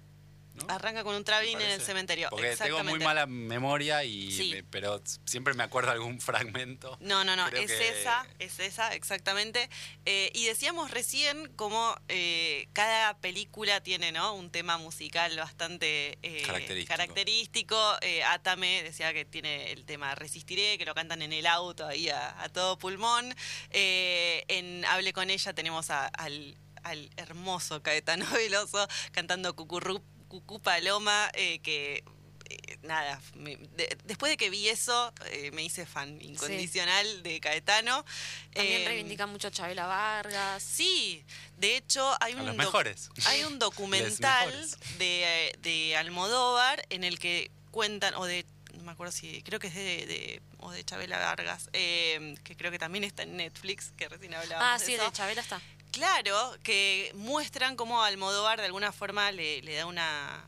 [0.54, 0.66] ¿No?
[0.68, 2.28] arranca con un ¿Te traveling en el cementerio.
[2.30, 4.50] Porque tengo muy mala memoria, y Sí.
[4.52, 6.96] me- pero siempre me acuerdo algún fragmento.
[7.00, 9.68] No, no, no, Creo es que- esa, es esa, exactamente.
[10.06, 14.34] Eh, y decíamos recién como eh, cada película tiene ¿no?
[14.34, 16.88] un tema musical bastante eh, Característico.
[16.96, 17.94] característico.
[18.28, 22.40] Atame decía que tiene el tema Resistiré, que lo cantan en el auto ahí a,
[22.42, 23.34] a todo pulmón.
[23.70, 30.02] En Hable con ella tenemos a- al, al hermoso Caetano Veloso cantando Cucurru,
[30.34, 32.02] Cucú Paloma, eh, que
[32.50, 37.38] eh, nada, me- de- después de que vi eso, eh, me hice fan incondicional de
[37.40, 38.04] Caetano.
[38.52, 40.60] También Eh, reivindica mucho a Chabela Vargas.
[40.62, 41.24] Sí,
[41.58, 43.10] de hecho hay A un, los doc- mejores.
[43.26, 44.76] hay un documental mejores.
[44.98, 49.68] de, de Almodóvar en el que cuentan, o de, no me acuerdo si, creo que
[49.68, 53.92] es de, de- o de Chabela Vargas, eh, que creo que también está en Netflix,
[53.96, 55.04] que recién hablábamos Ah, de sí, eso.
[55.04, 55.60] de Chabela está.
[55.94, 60.44] Claro, que muestran cómo Almodóvar de alguna forma le, le da una,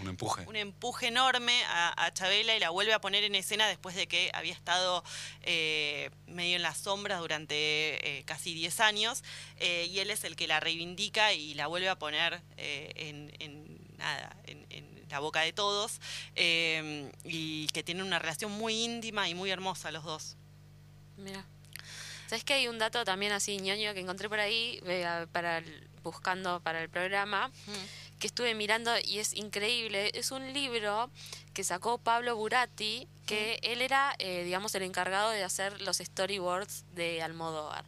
[0.00, 0.44] Un empuje.
[0.46, 4.06] un empuje enorme a, a Chabela y la vuelve a poner en escena después de
[4.06, 5.04] que había estado
[5.42, 7.54] eh, medio en las sombras durante
[8.18, 9.22] eh, casi 10 años
[9.58, 13.32] eh, y él es el que la reivindica y la vuelve a poner eh, en,
[13.40, 16.00] en nada, en, en la boca de todos
[16.34, 20.36] eh, y que tienen una relación muy íntima y muy hermosa los dos.
[21.18, 21.44] Mira.
[22.28, 25.88] ¿Sabes que hay un dato también así ñoño que encontré por ahí eh, para el-
[26.02, 27.50] buscando para el programa
[28.20, 30.10] que estuve mirando y es increíble.
[30.14, 31.10] Es un libro
[31.52, 36.84] que sacó Pablo Burati, que él era, eh, digamos, el encargado de hacer los storyboards
[36.94, 37.84] de Almodóvar.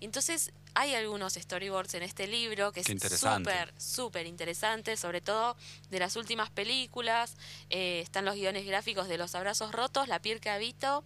[0.00, 5.56] Entonces, hay algunos storyboards en este libro que Qué es súper, súper interesante, sobre todo
[5.90, 7.36] de las últimas películas.
[7.68, 11.02] Eh, están los guiones gráficos de Los Abrazos Rotos, La piel que habito,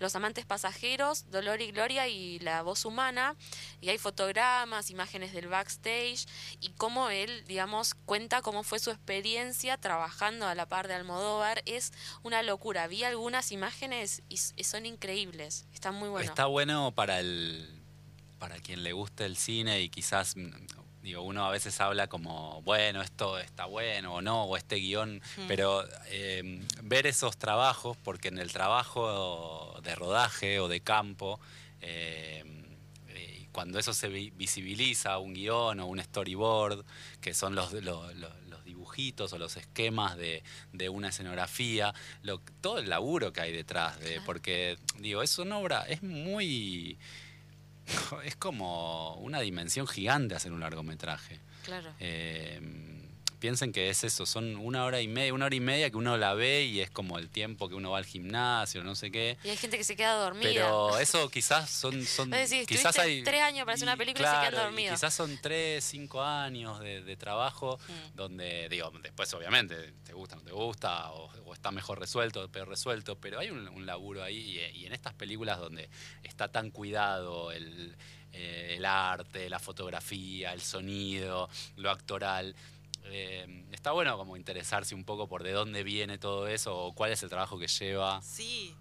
[0.00, 3.36] Los amantes pasajeros, Dolor y Gloria y La voz humana.
[3.80, 6.26] Y hay fotogramas, imágenes del backstage
[6.58, 11.62] y cómo él, digamos, cuenta cómo fue su experiencia trabajando a la par de Almodóvar.
[11.64, 11.92] Es
[12.24, 12.88] una locura.
[12.88, 15.66] Vi algunas imágenes y son increíbles.
[15.72, 16.30] Están muy buenos.
[16.30, 17.81] Está bueno para el
[18.42, 20.50] para quien le guste el cine y quizás mm,
[21.00, 25.22] digo uno a veces habla como bueno esto está bueno o no o este guion
[25.46, 31.38] pero eh, ver esos trabajos porque en el trabajo de rodaje o de campo
[31.80, 32.42] eh,
[33.08, 36.84] eh, cuando eso se vi- visibiliza un guion o un storyboard
[37.20, 42.40] que son los, los, los- los dibujitos o los esquemas de, de una escenografía lo,
[42.60, 46.98] todo el laburo que hay detrás de porque digo es una obra es muy
[48.24, 51.92] es como una dimensión gigante hacer un largometraje Claro.
[52.00, 52.60] eh,
[53.42, 56.16] piensen que es eso, son una hora y media, una hora y media que uno
[56.16, 59.36] la ve y es como el tiempo que uno va al gimnasio, no sé qué.
[59.42, 60.48] Y hay gente que se queda dormida.
[60.52, 61.92] Pero eso quizás son,
[62.68, 64.94] quizás hay tres años para hacer una película y se quedan dormidos.
[64.94, 68.16] Quizás son tres, cinco años de, de trabajo Mm.
[68.16, 72.68] donde, digo, después obviamente te gusta, no te gusta, o, o está mejor resuelto, peor
[72.68, 74.36] resuelto, pero hay un, un laburo ahí
[74.72, 75.88] y, y en estas películas donde
[76.22, 77.96] está tan cuidado el,
[78.32, 82.54] eh, el arte, la fotografía, el sonido, lo actoral.
[83.04, 87.12] Eh, está bueno como interesarse un poco por de dónde viene todo eso o cuál
[87.12, 88.20] es el trabajo que lleva.
[88.22, 88.74] Sí,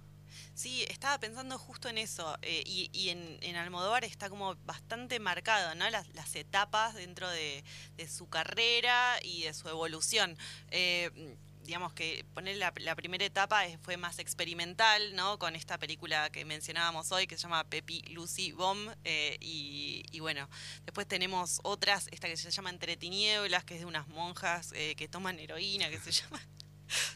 [0.54, 2.38] sí, estaba pensando justo en eso.
[2.42, 5.90] eh, y en, en Almodóvar está como bastante marcado, ¿no?
[5.90, 7.64] Las, las etapas dentro de,
[7.98, 10.38] de su carrera y de su evolución.
[10.70, 15.39] Eh, digamos que poner la, primera etapa fue más experimental, ¿no?
[15.39, 18.89] Con esta película que mencionábamos hoy que se llama Pepi Lucy Bomb.
[19.03, 20.49] eh, y, bueno,
[20.86, 24.95] después tenemos otras, esta que se llama Entre Tinieblas, que es de unas monjas eh,
[24.95, 26.41] que toman heroína, que se llama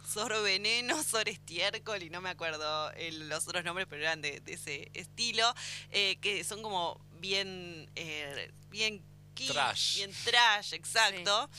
[0.07, 4.39] Sor Veneno, Sor Estiércol y no me acuerdo el- los otros nombres, pero eran de,
[4.39, 5.53] de ese estilo,
[5.91, 7.89] eh, que son como bien,
[8.69, 9.03] bien
[9.36, 9.95] kitsch, Trash.
[9.97, 11.49] bien trash, exacto.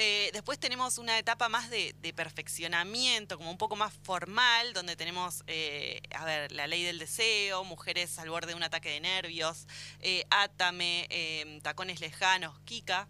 [0.00, 4.94] Eh, después tenemos una etapa más de, de perfeccionamiento, como un poco más formal, donde
[4.96, 9.00] tenemos, eh, a ver, la ley del deseo, mujeres al borde de un ataque de
[9.00, 9.66] nervios,
[10.00, 13.08] eh, Átame, eh, Tacones Lejanos, Kika,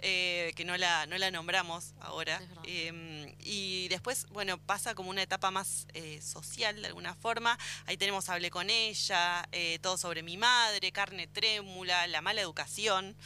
[0.00, 2.40] eh, que no la, no la nombramos ahora.
[2.62, 7.58] Eh, y después, bueno, pasa como una etapa más eh, social de alguna forma.
[7.86, 13.16] Ahí tenemos Hablé con ella, eh, Todo sobre mi madre, Carne trémula, La mala educación.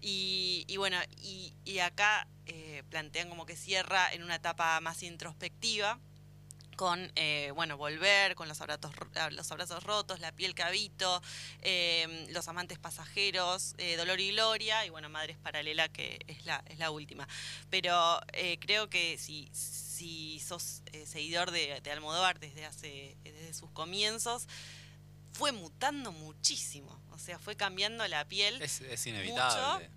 [0.00, 5.98] Y, y bueno, y, acá eh, plantean como que cierra en una etapa más introspectiva
[6.76, 11.20] con, eh, bueno, volver, con los abrazos, ro- los abrazos rotos, la piel que habito,
[11.60, 16.64] eh, los amantes pasajeros, eh, dolor y gloria, y bueno, Madres Paralela, que es la,
[16.68, 17.28] es la última.
[17.68, 23.70] Pero eh, creo que si, si sos seguidor de, de Almodóvar desde, hace, desde sus
[23.72, 24.48] comienzos,
[25.32, 27.00] fue mutando muchísimo.
[27.10, 29.90] O sea, fue cambiando la piel Es, es inevitable.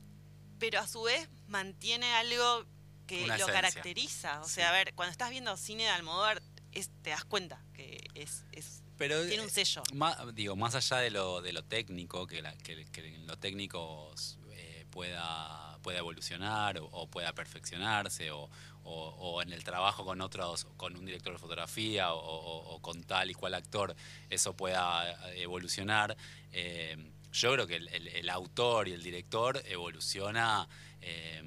[0.60, 2.66] pero a su vez mantiene algo
[3.08, 3.54] que Una lo esencia.
[3.62, 4.42] caracteriza.
[4.42, 8.08] O sea, a ver, cuando estás viendo cine de Almodóvar, es, te das cuenta que
[8.16, 9.84] es, es- Pero tiene un sello.
[9.94, 14.14] Más, digo, más allá de lo, de lo técnico, que, la- que, que lo técnico
[14.52, 18.50] eh, pueda, pueda evolucionar o, o pueda perfeccionarse, o,
[18.84, 22.80] o- o en el trabajo con otros, con un director de fotografía o, o- o
[22.82, 23.96] con tal y cual actor,
[24.30, 26.16] eso pueda eh, evolucionar.
[26.52, 26.98] eh,
[27.32, 30.68] yo creo que el, el- el autor y el director evoluciona
[31.02, 31.42] eh,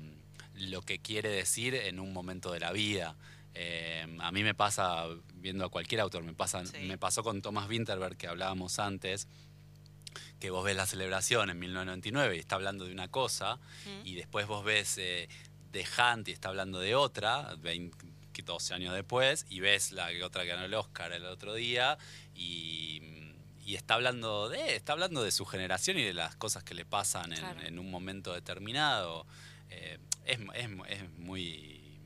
[0.54, 3.14] lo que quiere decir en un momento de la vida.
[3.54, 6.78] Eh, a mí me pasa, viendo a cualquier autor, me, pasa, Sí.
[6.80, 9.28] me pasó con Thomas Winterberg, que hablábamos antes,
[10.40, 13.56] que vos ves la celebración en 1999 y está hablando de una cosa,
[13.86, 14.06] Mm.
[14.06, 15.28] y después vos ves eh,
[15.84, 17.96] The Hunt y está hablando de otra, 20,
[18.44, 21.96] 12 años después, y ves la otra que ganó el Oscar el otro día,
[22.34, 23.02] y,
[23.64, 26.84] y está hablando de está hablando de su generación y de las cosas que le
[26.84, 27.60] pasan en, Claro.
[27.62, 29.26] en un momento determinado.
[29.70, 31.98] Eh, es, es- es muy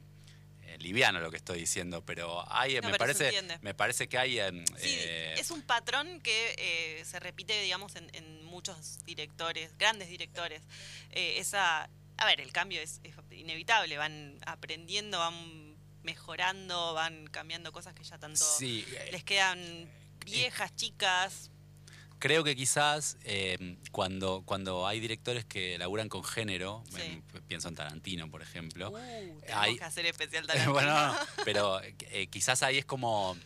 [0.63, 4.17] eh, liviano lo que estoy diciendo, pero hay, No, me, pero parece, me parece que
[4.19, 4.39] hay...
[4.39, 9.77] em, Sí, eh, es un patrón que eh, se repite, digamos, en, en muchos directores,
[9.79, 10.63] grandes directores.
[11.11, 11.91] Esa,
[12.21, 18.05] a ver, el cambio es, es inevitable, van aprendiendo, van mejorando, van cambiando cosas que
[18.05, 19.89] ya tanto sí, eh, les quedan
[20.25, 21.51] viejas, chicas.
[22.19, 27.01] Creo que quizás eh, cuando, cuando hay directores que laburan con género, Sí.
[27.03, 28.91] em, pienso en Tarantino, por ejemplo.
[28.91, 30.73] Uh, hay- que hacer especial Tarantino.
[30.75, 33.37] bueno, no, pero eh, quizás ahí es como.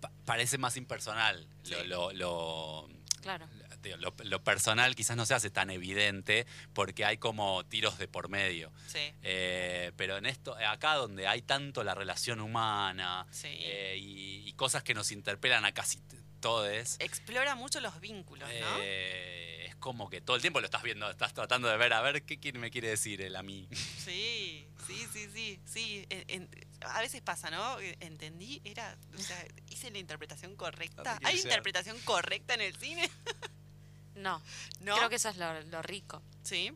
[0.00, 1.46] pa- parece más impersonal.
[1.70, 2.88] Lo, lo, lo-
[3.22, 3.48] Claro.
[3.86, 8.08] Digo, lo- lo personal quizás no se hace tan evidente porque hay como tiros de
[8.08, 8.72] por medio.
[8.86, 13.48] Sí, Eh, pero en esto, acá donde hay tanto la relación humana sí.
[13.50, 18.48] eh, y, y cosas que nos interpelan a casi t- todes, Explora mucho los vínculos,
[18.48, 18.76] ¿no?
[18.82, 22.00] eh, es como que todo el tiempo lo estás viendo, estás tratando de ver a
[22.02, 23.68] ver qué quiere- me quiere decir él a mí.
[24.06, 26.06] Sí, sí, sí, sí, sí.
[26.10, 27.80] En- en- a veces pasa, ¿no?
[27.98, 31.18] Entendí, era, o sea, hice la interpretación correcta.
[31.24, 33.10] ¿Hay interpretación correcta en el cine?
[34.16, 34.42] No,
[34.80, 34.96] ¿No?
[34.96, 36.22] creo que eso es lo, lo rico.
[36.42, 36.72] Sí.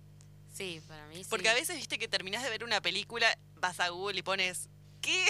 [0.52, 1.30] Sí, para mí sí.
[1.30, 3.26] Porque a veces, viste, que terminás de ver una película,
[3.56, 4.68] vas a Google y pones,
[5.00, 5.24] ¿qué?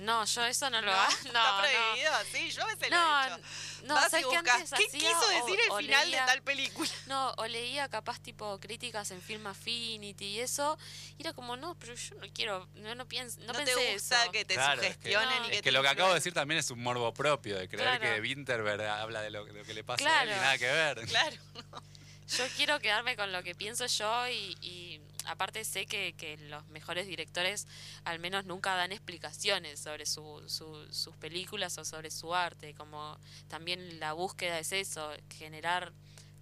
[0.00, 0.98] No, yo eso no lo ¿No?
[1.00, 1.12] hago.
[1.12, 1.58] ¿Está No, no.
[1.62, 2.12] prohibido?
[2.32, 3.38] Sí, yo a veces lo he No, hecho.
[3.84, 5.00] no, Vas ¿sabes qué buscas, antes ¿Qué hacía?
[5.00, 6.90] quiso decir O- o el final leía- de tal película?
[7.06, 10.76] No, o leía capaz tipo críticas en Film Affinity y eso,
[11.18, 13.92] y era como, no, pero yo no quiero, no, no pienso, no, No, te pensé
[13.92, 14.32] gusta eso.
[14.32, 15.46] que te Claro, es que- sugestionen No.
[15.46, 17.56] y que Es te que lo que acabo de decir también es un morbo propio,
[17.56, 18.14] de creer Claro.
[18.16, 20.30] que Winterberg habla de lo, de lo que le pasa a Claro.
[20.32, 21.06] él y nada que ver.
[21.06, 21.36] Claro.
[22.36, 26.66] Yo quiero quedarme con lo que pienso yo y, y aparte sé que, que los
[26.68, 27.66] mejores directores
[28.04, 33.18] al menos nunca dan explicaciones sobre su, su- sus películas o sobre su arte, como
[33.48, 35.92] también la búsqueda es eso, generar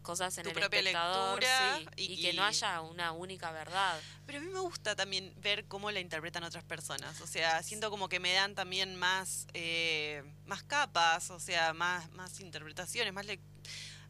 [0.03, 3.51] cosas en Tu el propia espectador lectura sí, y- y, que no haya una única
[3.53, 3.99] verdad.
[4.27, 7.21] Pero a mí me gusta también ver cómo la interpretan otras personas.
[7.23, 12.11] O sea, siento como que me dan también más, eh, más capas, o sea, más,
[12.11, 13.41] más interpretaciones, más lec-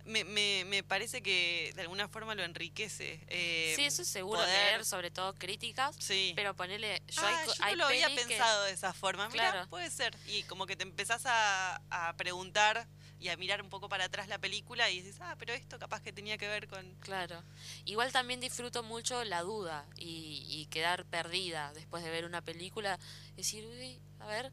[0.05, 3.21] me, me, me parece que de alguna forma lo enriquece.
[3.29, 6.33] eh, sí, eso es seguro poder- leer sobre todo críticas, Sí.
[6.37, 9.29] pero ponerle yo Ah, hay, hay lo había que- pensado de esa forma.
[9.31, 9.69] Mira, Claro.
[9.69, 10.17] puede ser.
[10.27, 12.87] Y como que te empezás a, a preguntar
[13.21, 16.03] y a mirar un poco para atrás la película y dices, ah, pero esto capaz
[16.03, 16.95] que tenía que ver con...
[16.97, 17.43] Claro.
[17.87, 22.99] Igual también disfruto mucho la duda y, y quedar perdida después de ver una película.
[23.37, 24.53] Decir, uy, a ver.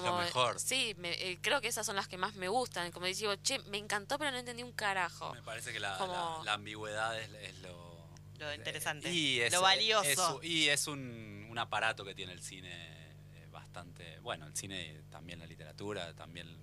[0.00, 0.58] Como, mejor.
[0.60, 2.90] Sí, me- eh, creo que esas son las que más me gustan.
[2.92, 5.32] Como digo, che, me encantó, pero no entendí un carajo.
[5.34, 7.92] Me parece que la, Como- la- la ambigüedad es, es lo...
[8.38, 10.40] Lo interesante, y es, lo valioso.
[10.42, 12.70] es- y es un, un aparato que tiene el cine
[13.34, 14.18] eh, bastante...
[14.20, 16.60] Bueno, el cine, también la literatura, también...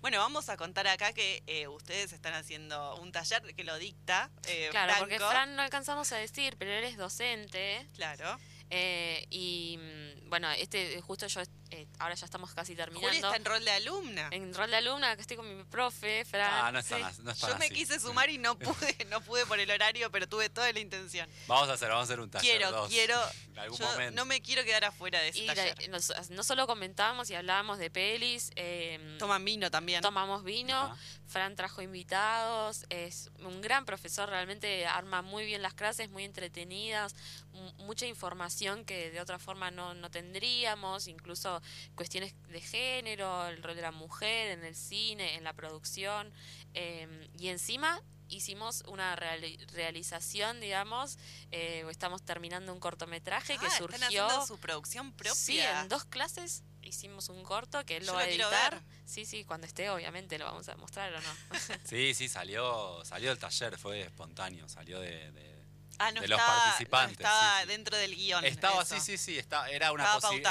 [0.00, 4.30] Bueno, vamos a contar acá que eh, ustedes están haciendo un taller que lo dicta
[4.46, 5.30] eh, Claro, porque Franco.
[5.32, 7.86] Fran no alcanzamos a decir, pero él es docente.
[7.94, 8.38] Claro.
[8.70, 13.12] eh, y mm, bueno, este justo yo, eh, ahora ya estamos casi Juli terminando.
[13.28, 14.28] está en rol de alumna.
[14.32, 16.50] En rol de alumna, que estoy con mi profe, Fran.
[16.66, 17.22] Ah, no están, Sí.
[17.22, 20.28] no están Yo me quise sumar y no pude, no pude por el horario, pero
[20.28, 21.28] tuve toda la intención.
[21.46, 23.20] Vamos a hacer, vamos a hacer un taller quiero, dos, quiero.
[23.52, 24.16] En algún yo momento.
[24.16, 25.88] no me quiero quedar afuera de ese Y la- taller.
[25.90, 30.00] nos- no solo comentábamos y hablábamos de pelis, eh, Toman vino también.
[30.02, 30.96] tomamos vino, Ajá.
[31.26, 37.14] Fran trajo invitados, es un gran profesor, realmente arma muy bien las clases, muy entretenidas,
[37.52, 41.59] mu- mucha información que de otra forma no, no tendríamos, incluso
[41.94, 46.32] cuestiones de género, el rol de la mujer en el cine, en la producción,
[46.74, 51.18] eh, y encima hicimos una reali- realización, digamos,
[51.50, 53.96] eh, estamos terminando un cortometraje que Ah, surgió...
[53.96, 55.34] Están haciendo su producción propia.
[55.34, 58.74] Sí, en dos clases hicimos un corto que él Yo lo va a editar.
[58.74, 58.82] ver.
[59.04, 61.34] Sí, sí, cuando esté, obviamente, lo vamos a mostrar o no.
[61.84, 65.30] Sí, sí, salió, salió del taller, fue espontáneo, salió de...
[65.32, 65.59] de-
[66.02, 67.68] Ah, no de los estaba, no participantes, estaba sí, sí.
[67.68, 68.44] dentro del guion.
[68.44, 68.94] Estaba, eso.
[68.94, 70.04] sí, sí, sí, está, era, una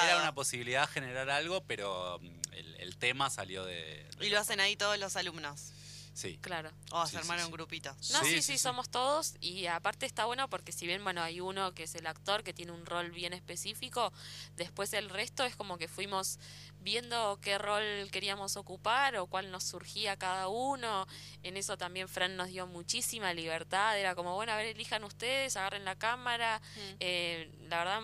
[0.05, 4.05] era una posibilidad generar algo, pero mm, el, el tema salió de...
[4.17, 5.73] de- Y lo hacen ahí todos los alumnos.
[6.19, 6.37] Sí.
[6.41, 6.69] claro.
[6.91, 7.47] O Sí, se sí, armaron sí.
[7.47, 7.93] un grupito.
[7.93, 8.57] No, sí, sí, Sí, sí, sí.
[8.57, 12.07] somos todos y aparte está bueno porque si bien, bueno, hay uno que es el
[12.07, 14.11] actor que tiene un rol bien específico,
[14.57, 16.37] después el resto es como que fuimos
[16.81, 21.07] viendo qué rol queríamos ocupar o cuál nos surgía cada uno.
[21.43, 25.55] En eso también Fran nos dio muchísima libertad, era como, bueno, a ver, elijan ustedes,
[25.57, 26.61] agarren la cámara.
[26.75, 26.95] Mm.
[26.99, 28.01] Eh, la verdad,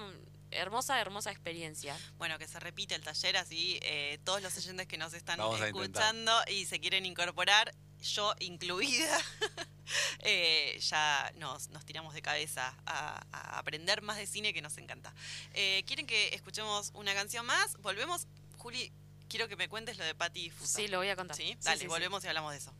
[0.52, 1.98] hermosa, hermosa experiencia.
[2.18, 6.32] Bueno, que se repite el taller así, eh, todos los oyentes que nos están escuchando
[6.48, 9.20] y se quieren incorporar, yo incluida,
[10.20, 14.78] eh, ya nos, nos tiramos de cabeza a, a aprender más de cine que nos
[14.78, 15.14] encanta.
[15.54, 17.78] Eh, ¿Quieren que escuchemos una canción más?
[17.82, 18.28] Volvemos.
[18.58, 18.92] Juli,
[19.30, 20.78] quiero que me cuentes lo de Patti Fuso.
[20.78, 21.38] Sí, lo voy a contar.
[21.38, 21.58] ¿Sí?
[21.62, 21.88] Dale, sí, sí.
[21.88, 22.74] volvemos y hablamos de eso.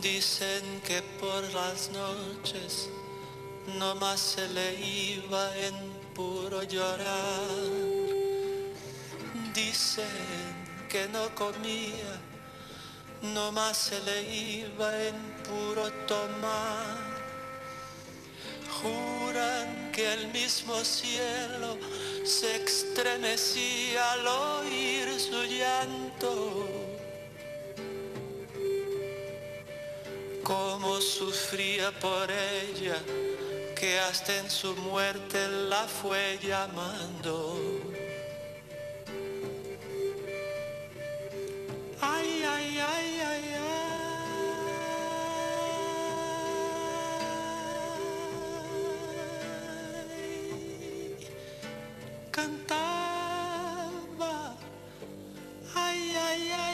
[0.00, 2.90] Dicen que por las noches
[3.78, 8.03] no más se le iba en puro llorar.
[9.54, 10.04] Dicen
[10.88, 12.20] que no comía,
[13.22, 16.96] no más se le iba en puro tomar.
[18.82, 21.78] Juran que el mismo cielo
[22.24, 26.68] se estremecía al oír su llanto.
[30.42, 32.96] Cómo sufría por ella,
[33.76, 38.03] que hasta en su muerte la fue llamando.
[42.04, 43.64] Ay, ay, ay, ay, ay.
[52.36, 54.34] Cantaba.
[55.74, 56.73] Ay, ay, ay,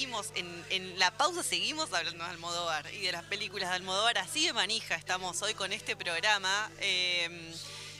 [0.00, 4.16] Seguimos, en, en la pausa seguimos hablando de Almodóvar y de las películas de Almodóvar.
[4.16, 6.70] Así de manija estamos hoy con este programa.
[6.80, 7.52] Eh,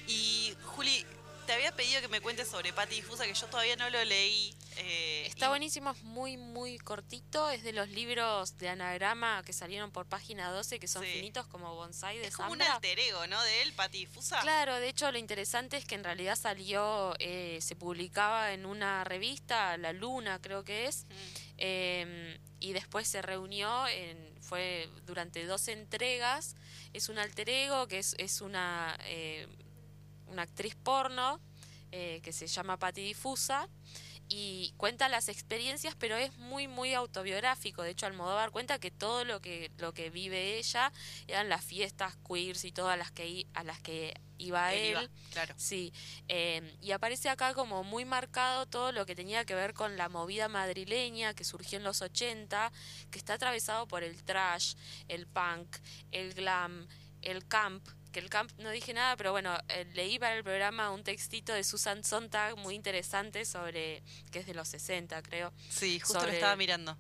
[0.08, 1.04] y Juli,
[1.46, 4.54] te había pedido que me cuentes sobre Patti Difusa, que yo todavía no lo leí.
[4.76, 7.50] eh, Está y- buenísimo, es muy, muy cortito.
[7.50, 11.10] Es de los libros de anagrama que salieron por página 12, que son Sí.
[11.12, 13.42] finitos como bonsai de Es como un alter ego, ¿no?
[13.42, 14.40] De él, Patti Difusa.
[14.40, 19.04] Claro, de hecho lo interesante es que en realidad salió, eh, se publicaba en una
[19.04, 21.39] revista, La Luna creo que es, Mm.
[21.60, 26.56] Eh, y después se reunió, en, fue durante dos entregas,
[26.92, 29.46] es un alter ego que es, es una, eh,
[30.26, 31.40] una actriz porno
[31.92, 33.68] eh, que se llama Patti Difusa
[34.32, 37.82] y cuenta las experiencias, pero es muy muy autobiográfico.
[37.82, 40.92] De hecho, Almodóvar cuenta que todo lo que lo que vive ella
[41.26, 44.90] eran las fiestas queers y todas las que a las que iba Él él.
[44.90, 45.54] iba, claro.
[45.58, 45.92] Sí,
[46.28, 50.08] eh, y aparece acá como muy marcado todo lo que tenía que ver con la
[50.08, 52.72] movida madrileña que surgió en los 80,
[53.10, 54.74] que está atravesado por el trash,
[55.08, 55.76] el punk,
[56.12, 56.86] el glam,
[57.22, 60.90] el camp, que el camp no dije nada, pero bueno, eh, leí para el programa
[60.90, 64.02] un textito de Susan Sontag muy interesante sobre,
[64.32, 66.96] que es de los 60 creo, Sí, justo lo sobre- estaba mirando.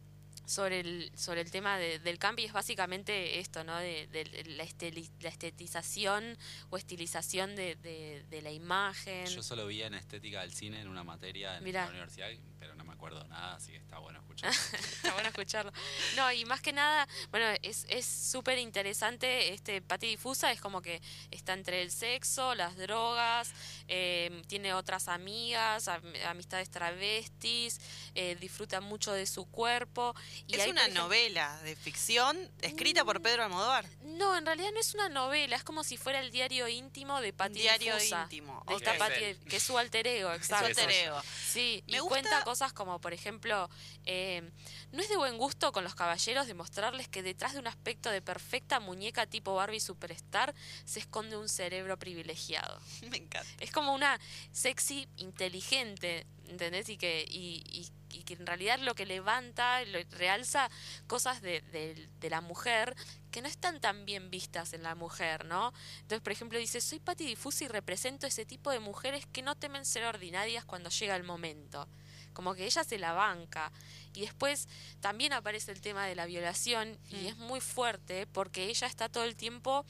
[0.46, 3.76] sobre el, sobre el tema de- del camp y es básicamente esto, ¿no?
[3.78, 4.24] De, de
[4.56, 6.36] la, esteli- la estetización
[6.70, 9.26] o estilización de, de- de la imagen.
[9.26, 11.84] Yo solo vi en estética del cine en una materia en Mirá.
[11.84, 14.50] la universidad, pero no me acuerdo nada, así que está bueno escuchar.
[14.50, 15.72] Está bueno escucharlo.
[16.16, 20.82] No, y más que nada, bueno, es es súper interesante este Pati Difusa, es como
[20.82, 23.52] que está entre el sexo, las drogas,
[23.92, 27.80] eh, tiene otras amigas, am- amistades travestis,
[28.14, 30.14] eh, disfruta mucho de su cuerpo.
[30.46, 33.84] Y es hay, una ejemplo- novela de ficción escrita por Pedro Almodóvar.
[34.02, 37.32] No, en realidad no es una novela, es como si fuera el diario íntimo de
[37.32, 40.66] Pati diario íntimo, De Pati, que es su alter ego, Su exacto.
[40.66, 41.20] alter ego.
[41.48, 43.68] Sí, Me y gusta- cuenta cosas como, por ejemplo,
[44.04, 44.48] eh,
[44.92, 48.22] no es de buen gusto con los caballeros demostrarles que detrás de un aspecto de
[48.22, 52.80] perfecta muñeca tipo Barbie Superstar se esconde un cerebro privilegiado.
[53.10, 53.48] Me encanta.
[53.58, 54.18] Es como una
[54.52, 56.88] sexy inteligente, ¿entendés?
[56.88, 60.68] Y que, y, y- y que en realidad lo que levanta, lo, realza
[61.06, 62.94] cosas de, la mujer
[63.30, 65.72] que no están tan bien vistas en la mujer, ¿no?
[66.00, 69.54] Entonces, por ejemplo, dice, soy Patti Difusi y represento ese tipo de mujeres que no
[69.56, 71.88] temen ser ordinarias cuando llega el momento.
[72.32, 73.72] Como que ella se la banca.
[74.14, 74.68] Y después
[75.00, 77.26] también aparece el tema de la violación y Mm.
[77.26, 79.84] es muy fuerte porque ella está todo el tiempo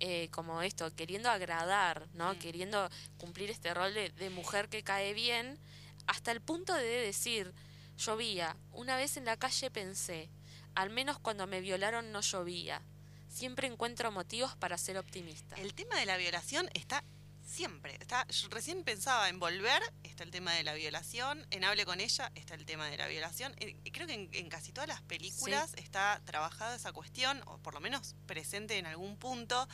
[0.00, 2.34] eh, como esto, queriendo agradar, ¿no?
[2.34, 2.38] Mm.
[2.38, 5.58] Queriendo cumplir este rol de, de mujer que cae bien,
[6.06, 7.52] hasta el punto de decir,
[7.98, 10.28] llovía, una vez en la calle pensé,
[10.74, 12.80] al menos cuando me violaron no llovía.
[13.28, 15.56] Siempre encuentro motivos para ser optimista.
[15.56, 17.02] El tema de la violación está
[17.46, 17.96] siempre.
[18.00, 22.00] Está, yo recién pensaba en volver, está el tema de la violación, en Hable con
[22.00, 23.54] ella está el tema de la violación.
[23.58, 27.74] Eh, creo que en, en casi todas las películas está trabajada esa cuestión, o por
[27.74, 29.68] lo menos presente en algún punto.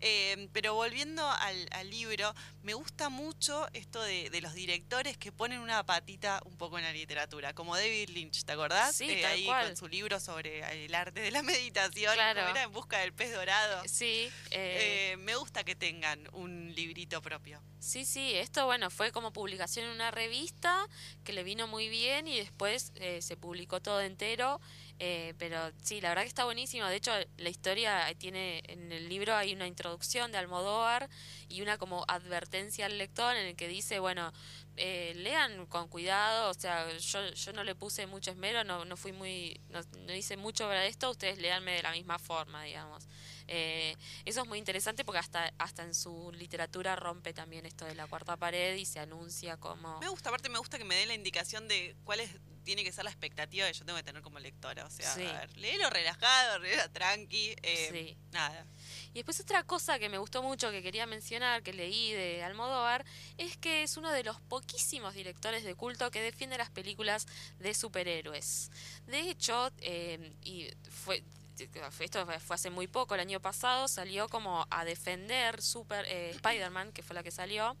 [0.00, 5.30] Eh, pero volviendo al, al libro, me gusta mucho esto de, de los directores que
[5.32, 8.96] ponen una patita un poco en la literatura, como David Lynch, ¿te acordás?
[8.96, 9.66] Sí, Eh, tal ahí cual.
[9.66, 12.40] con su libro sobre el arte de la meditación, Claro.
[12.40, 12.62] ¿cómo era?
[12.62, 13.82] en busca del pez dorado.
[13.86, 17.60] Sí, eh, Eh, me gusta que tengan un librito propio.
[17.80, 20.86] Sí, sí, esto bueno, fue como publicación en una revista
[21.24, 24.60] que le vino muy bien y después eh, se publicó todo entero.
[25.00, 26.86] eh, pero sí, la verdad que está buenísimo.
[26.86, 31.08] De hecho, la historia tiene, en el libro hay una introducción de Almodóvar
[31.48, 34.32] y una como advertencia al lector en el que dice, bueno,
[34.76, 38.96] eh, lean con cuidado, o sea, yo, yo no le puse mucho esmero, no, no
[38.96, 43.06] fui muy, no, no hice mucho para esto, ustedes leanme de la misma forma, digamos.
[43.48, 47.94] Eh, eso es muy interesante porque hasta, hasta en su literatura rompe también esto de
[47.94, 49.98] la cuarta pared y se anuncia como...
[50.00, 52.30] Me gusta, aparte me gusta que me dé la indicación de cuál es,
[52.64, 54.84] tiene que ser la expectativa que yo tengo que tener como lectora.
[54.84, 55.24] O sea, Sí.
[55.24, 57.56] a ver, léelo relajado, léelo tranqui.
[57.62, 58.16] eh, Sí.
[58.32, 58.66] Nada.
[59.12, 63.06] Y después otra cosa que me gustó mucho que quería mencionar, que leí de Almodóvar,
[63.38, 67.26] es que es uno de los poquísimos directores de culto que defiende las películas
[67.58, 68.70] de superhéroes.
[69.06, 71.22] De hecho, eh, y fue
[71.60, 76.92] esto fue hace muy poco, el año pasado salió como a defender Super eh, Spider-Man,
[76.92, 77.76] que fue la que salió,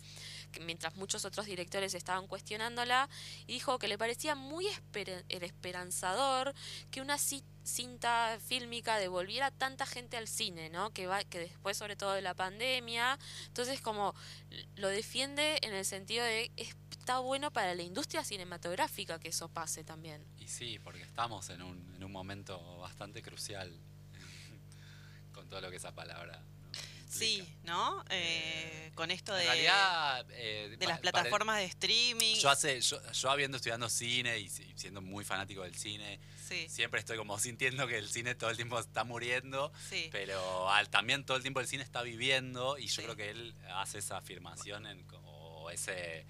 [0.52, 3.08] que mientras muchos otros directores estaban cuestionándola,
[3.46, 6.54] y dijo que le parecía muy esper- esperanzador
[6.90, 10.90] que una ci- cinta fílmica devolviera tanta gente al cine, ¿no?
[10.90, 14.14] Que va que después sobre todo de la pandemia, entonces como
[14.76, 16.50] lo defiende en el sentido de
[17.08, 20.22] está bueno para la industria cinematográfica que eso pase también.
[20.40, 23.72] Y sí, porque estamos en un, en un momento bastante crucial
[25.32, 26.38] con todo lo que esa palabra.
[26.38, 26.78] ¿no?
[27.08, 27.48] Sí.
[27.64, 28.04] ¿no?
[28.10, 32.36] Eh, con esto En de, realidad, eh, de las plataformas de streaming.
[32.36, 36.68] Yo hace, yo, yo habiendo estudiando cine y si- siendo muy fanático del cine, sí,
[36.68, 40.10] siempre estoy como sintiendo que el cine todo el tiempo está muriendo, sí.
[40.12, 43.02] pero al- también todo el tiempo el cine está viviendo y yo Sí.
[43.04, 46.26] creo que él hace esa afirmación en, o ese,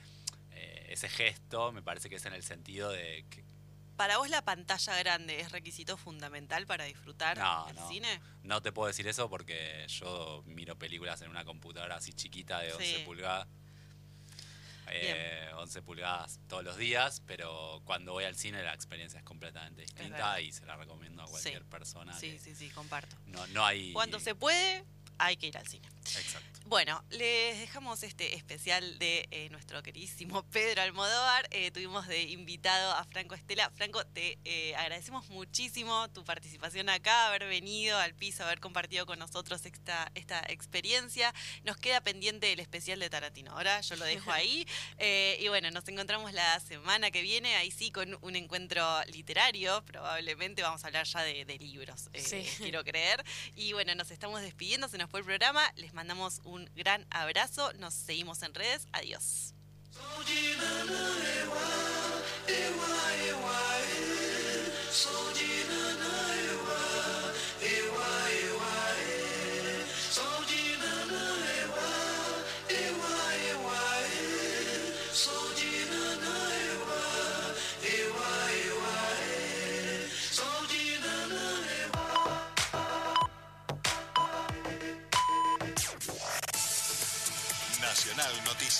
[0.60, 3.44] eh, ese gesto, me parece que es en el sentido de que
[3.96, 7.88] ¿Para vos la pantalla grande es requisito fundamental para disfrutar No, el no.
[7.88, 8.20] cine?
[8.44, 12.72] no te puedo decir eso porque yo miro películas en una computadora así chiquita de
[12.74, 13.02] 11 Sí.
[13.04, 13.48] pulgadas.
[14.90, 19.82] eh, 11 pulgadas todos los días, pero cuando voy al cine la experiencia es completamente
[19.82, 22.18] distinta y se la recomiendo a cualquier persona.
[22.18, 23.16] Sí, sí, sí, comparto.
[23.26, 23.92] No, no hay.
[23.92, 24.84] Cuando se puede,
[25.18, 25.88] hay que ir al cine.
[26.04, 26.58] Exacto.
[26.64, 31.48] Bueno, les dejamos este especial de eh, nuestro queridísimo Pedro Almodóvar.
[31.50, 33.70] Eh, tuvimos de invitado a Franco Estela.
[33.70, 39.18] Franco, te eh, agradecemos muchísimo tu participación acá, haber venido al piso, haber compartido con
[39.18, 41.32] nosotros esta, esta experiencia.
[41.64, 43.52] Nos queda pendiente el especial de Tarantino.
[43.52, 44.66] Ahora yo lo dejo ahí.
[45.40, 49.82] Y bueno, nos encontramos la semana que viene, ahí sí, con un encuentro literario.
[49.84, 52.44] Probablemente vamos a hablar ya de, de libros, Sí.
[52.58, 53.24] quiero creer.
[53.54, 55.62] Y bueno, nos estamos despidiendo, se nos fue el programa.
[55.76, 57.72] Les mandamos un gran abrazo.
[57.74, 58.86] Nos seguimos en redes.
[58.92, 59.54] Adiós.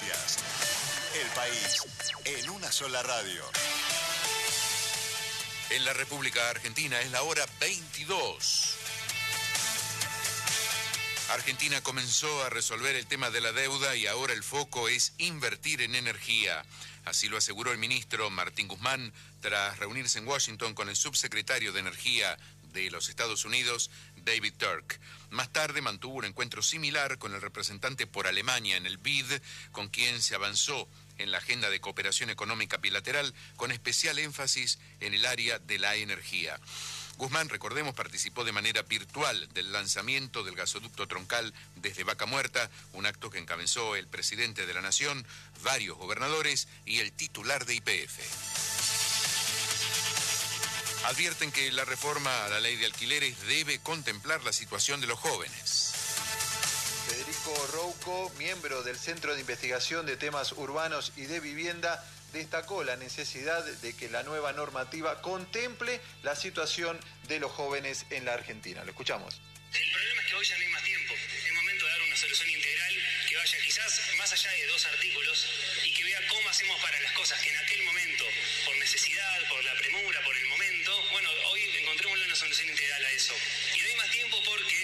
[0.01, 1.83] El país
[2.25, 3.43] en una sola radio.
[5.71, 8.75] En la República Argentina es la hora 22.
[11.31, 15.83] Argentina comenzó a resolver el tema de la deuda y ahora el foco es invertir
[15.83, 16.65] en energía.
[17.09, 21.81] Así lo aseguró el ministro Martín Guzmán tras reunirse en Washington con el subsecretario de
[21.81, 22.37] Energía
[22.75, 23.91] de los Estados Unidos,
[24.27, 25.01] David Turk.
[25.31, 29.41] Más tarde mantuvo un encuentro similar con el representante por Alemania en el BID,
[29.73, 30.87] con quien se avanzó
[31.17, 35.97] en la agenda de cooperación económica bilateral, con especial énfasis en el área de la
[35.97, 36.61] energía.
[37.19, 43.07] Guzmán, recordemos, participó de manera virtual del lanzamiento del gasoducto troncal desde Vaca Muerta, un
[43.07, 45.27] acto que encabezó el presidente de la Nación,
[45.65, 48.21] varios gobernadores y el titular de IPF.
[51.07, 55.19] Advierten que la reforma a la ley de alquileres debe contemplar la situación de los
[55.19, 55.95] jóvenes.
[57.09, 62.97] Federico Rouco, miembro del Centro de Investigación de Temas Urbanos y de Vivienda, destacó la
[62.97, 66.99] necesidad de que la nueva normativa contemple la situación
[67.29, 68.85] de los jóvenes en la Argentina.
[68.85, 69.41] Lo escuchamos.
[69.73, 71.15] El problema es que hoy ya no hay más tiempo.
[71.15, 72.95] Es momento de dar una solución integral
[73.29, 75.47] que vaya quizás más allá de dos artículos
[75.85, 78.25] y que vea cómo hacemos para las cosas que en aquel momento,
[78.65, 83.11] por necesidad, por la premura, por el momento, bueno, hoy encontrémosle una solución integral a
[83.13, 83.35] eso.
[83.75, 84.77] Y no hay más tiempo porque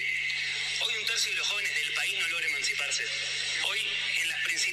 [0.80, 3.04] hoy un tercio de los jóvenes del país no logra emanciparse.
[3.64, 3.80] Hoy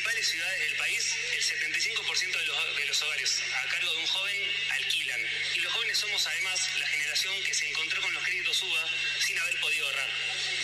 [0.02, 4.08] principales ciudades del país el 75% de los, de los hogares a cargo de un
[4.08, 4.42] joven
[4.72, 5.20] alquilan.
[5.56, 8.86] Y los jóvenes somos además la generación que se encontró con los créditos UBA
[9.20, 10.10] sin haber podido ahorrar.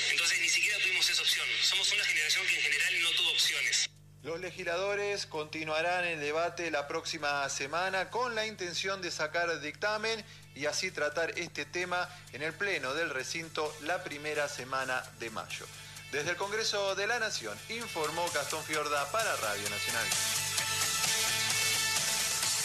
[0.09, 1.45] Entonces ni siquiera tuvimos esa opción.
[1.61, 3.89] Somos una generación que en general no tuvo opciones.
[4.23, 10.25] Los legisladores continuarán el debate la próxima semana con la intención de sacar dictamen
[10.55, 15.67] y así tratar este tema en el Pleno del recinto la primera semana de mayo.
[16.11, 20.05] Desde el Congreso de la Nación informó Gastón Fiorda para Radio Nacional.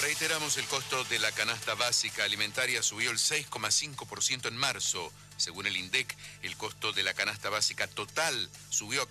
[0.01, 5.13] Reiteramos, el costo de la canasta básica alimentaria subió el 6,5% en marzo.
[5.37, 9.11] Según el INDEC, el costo de la canasta básica total subió a casi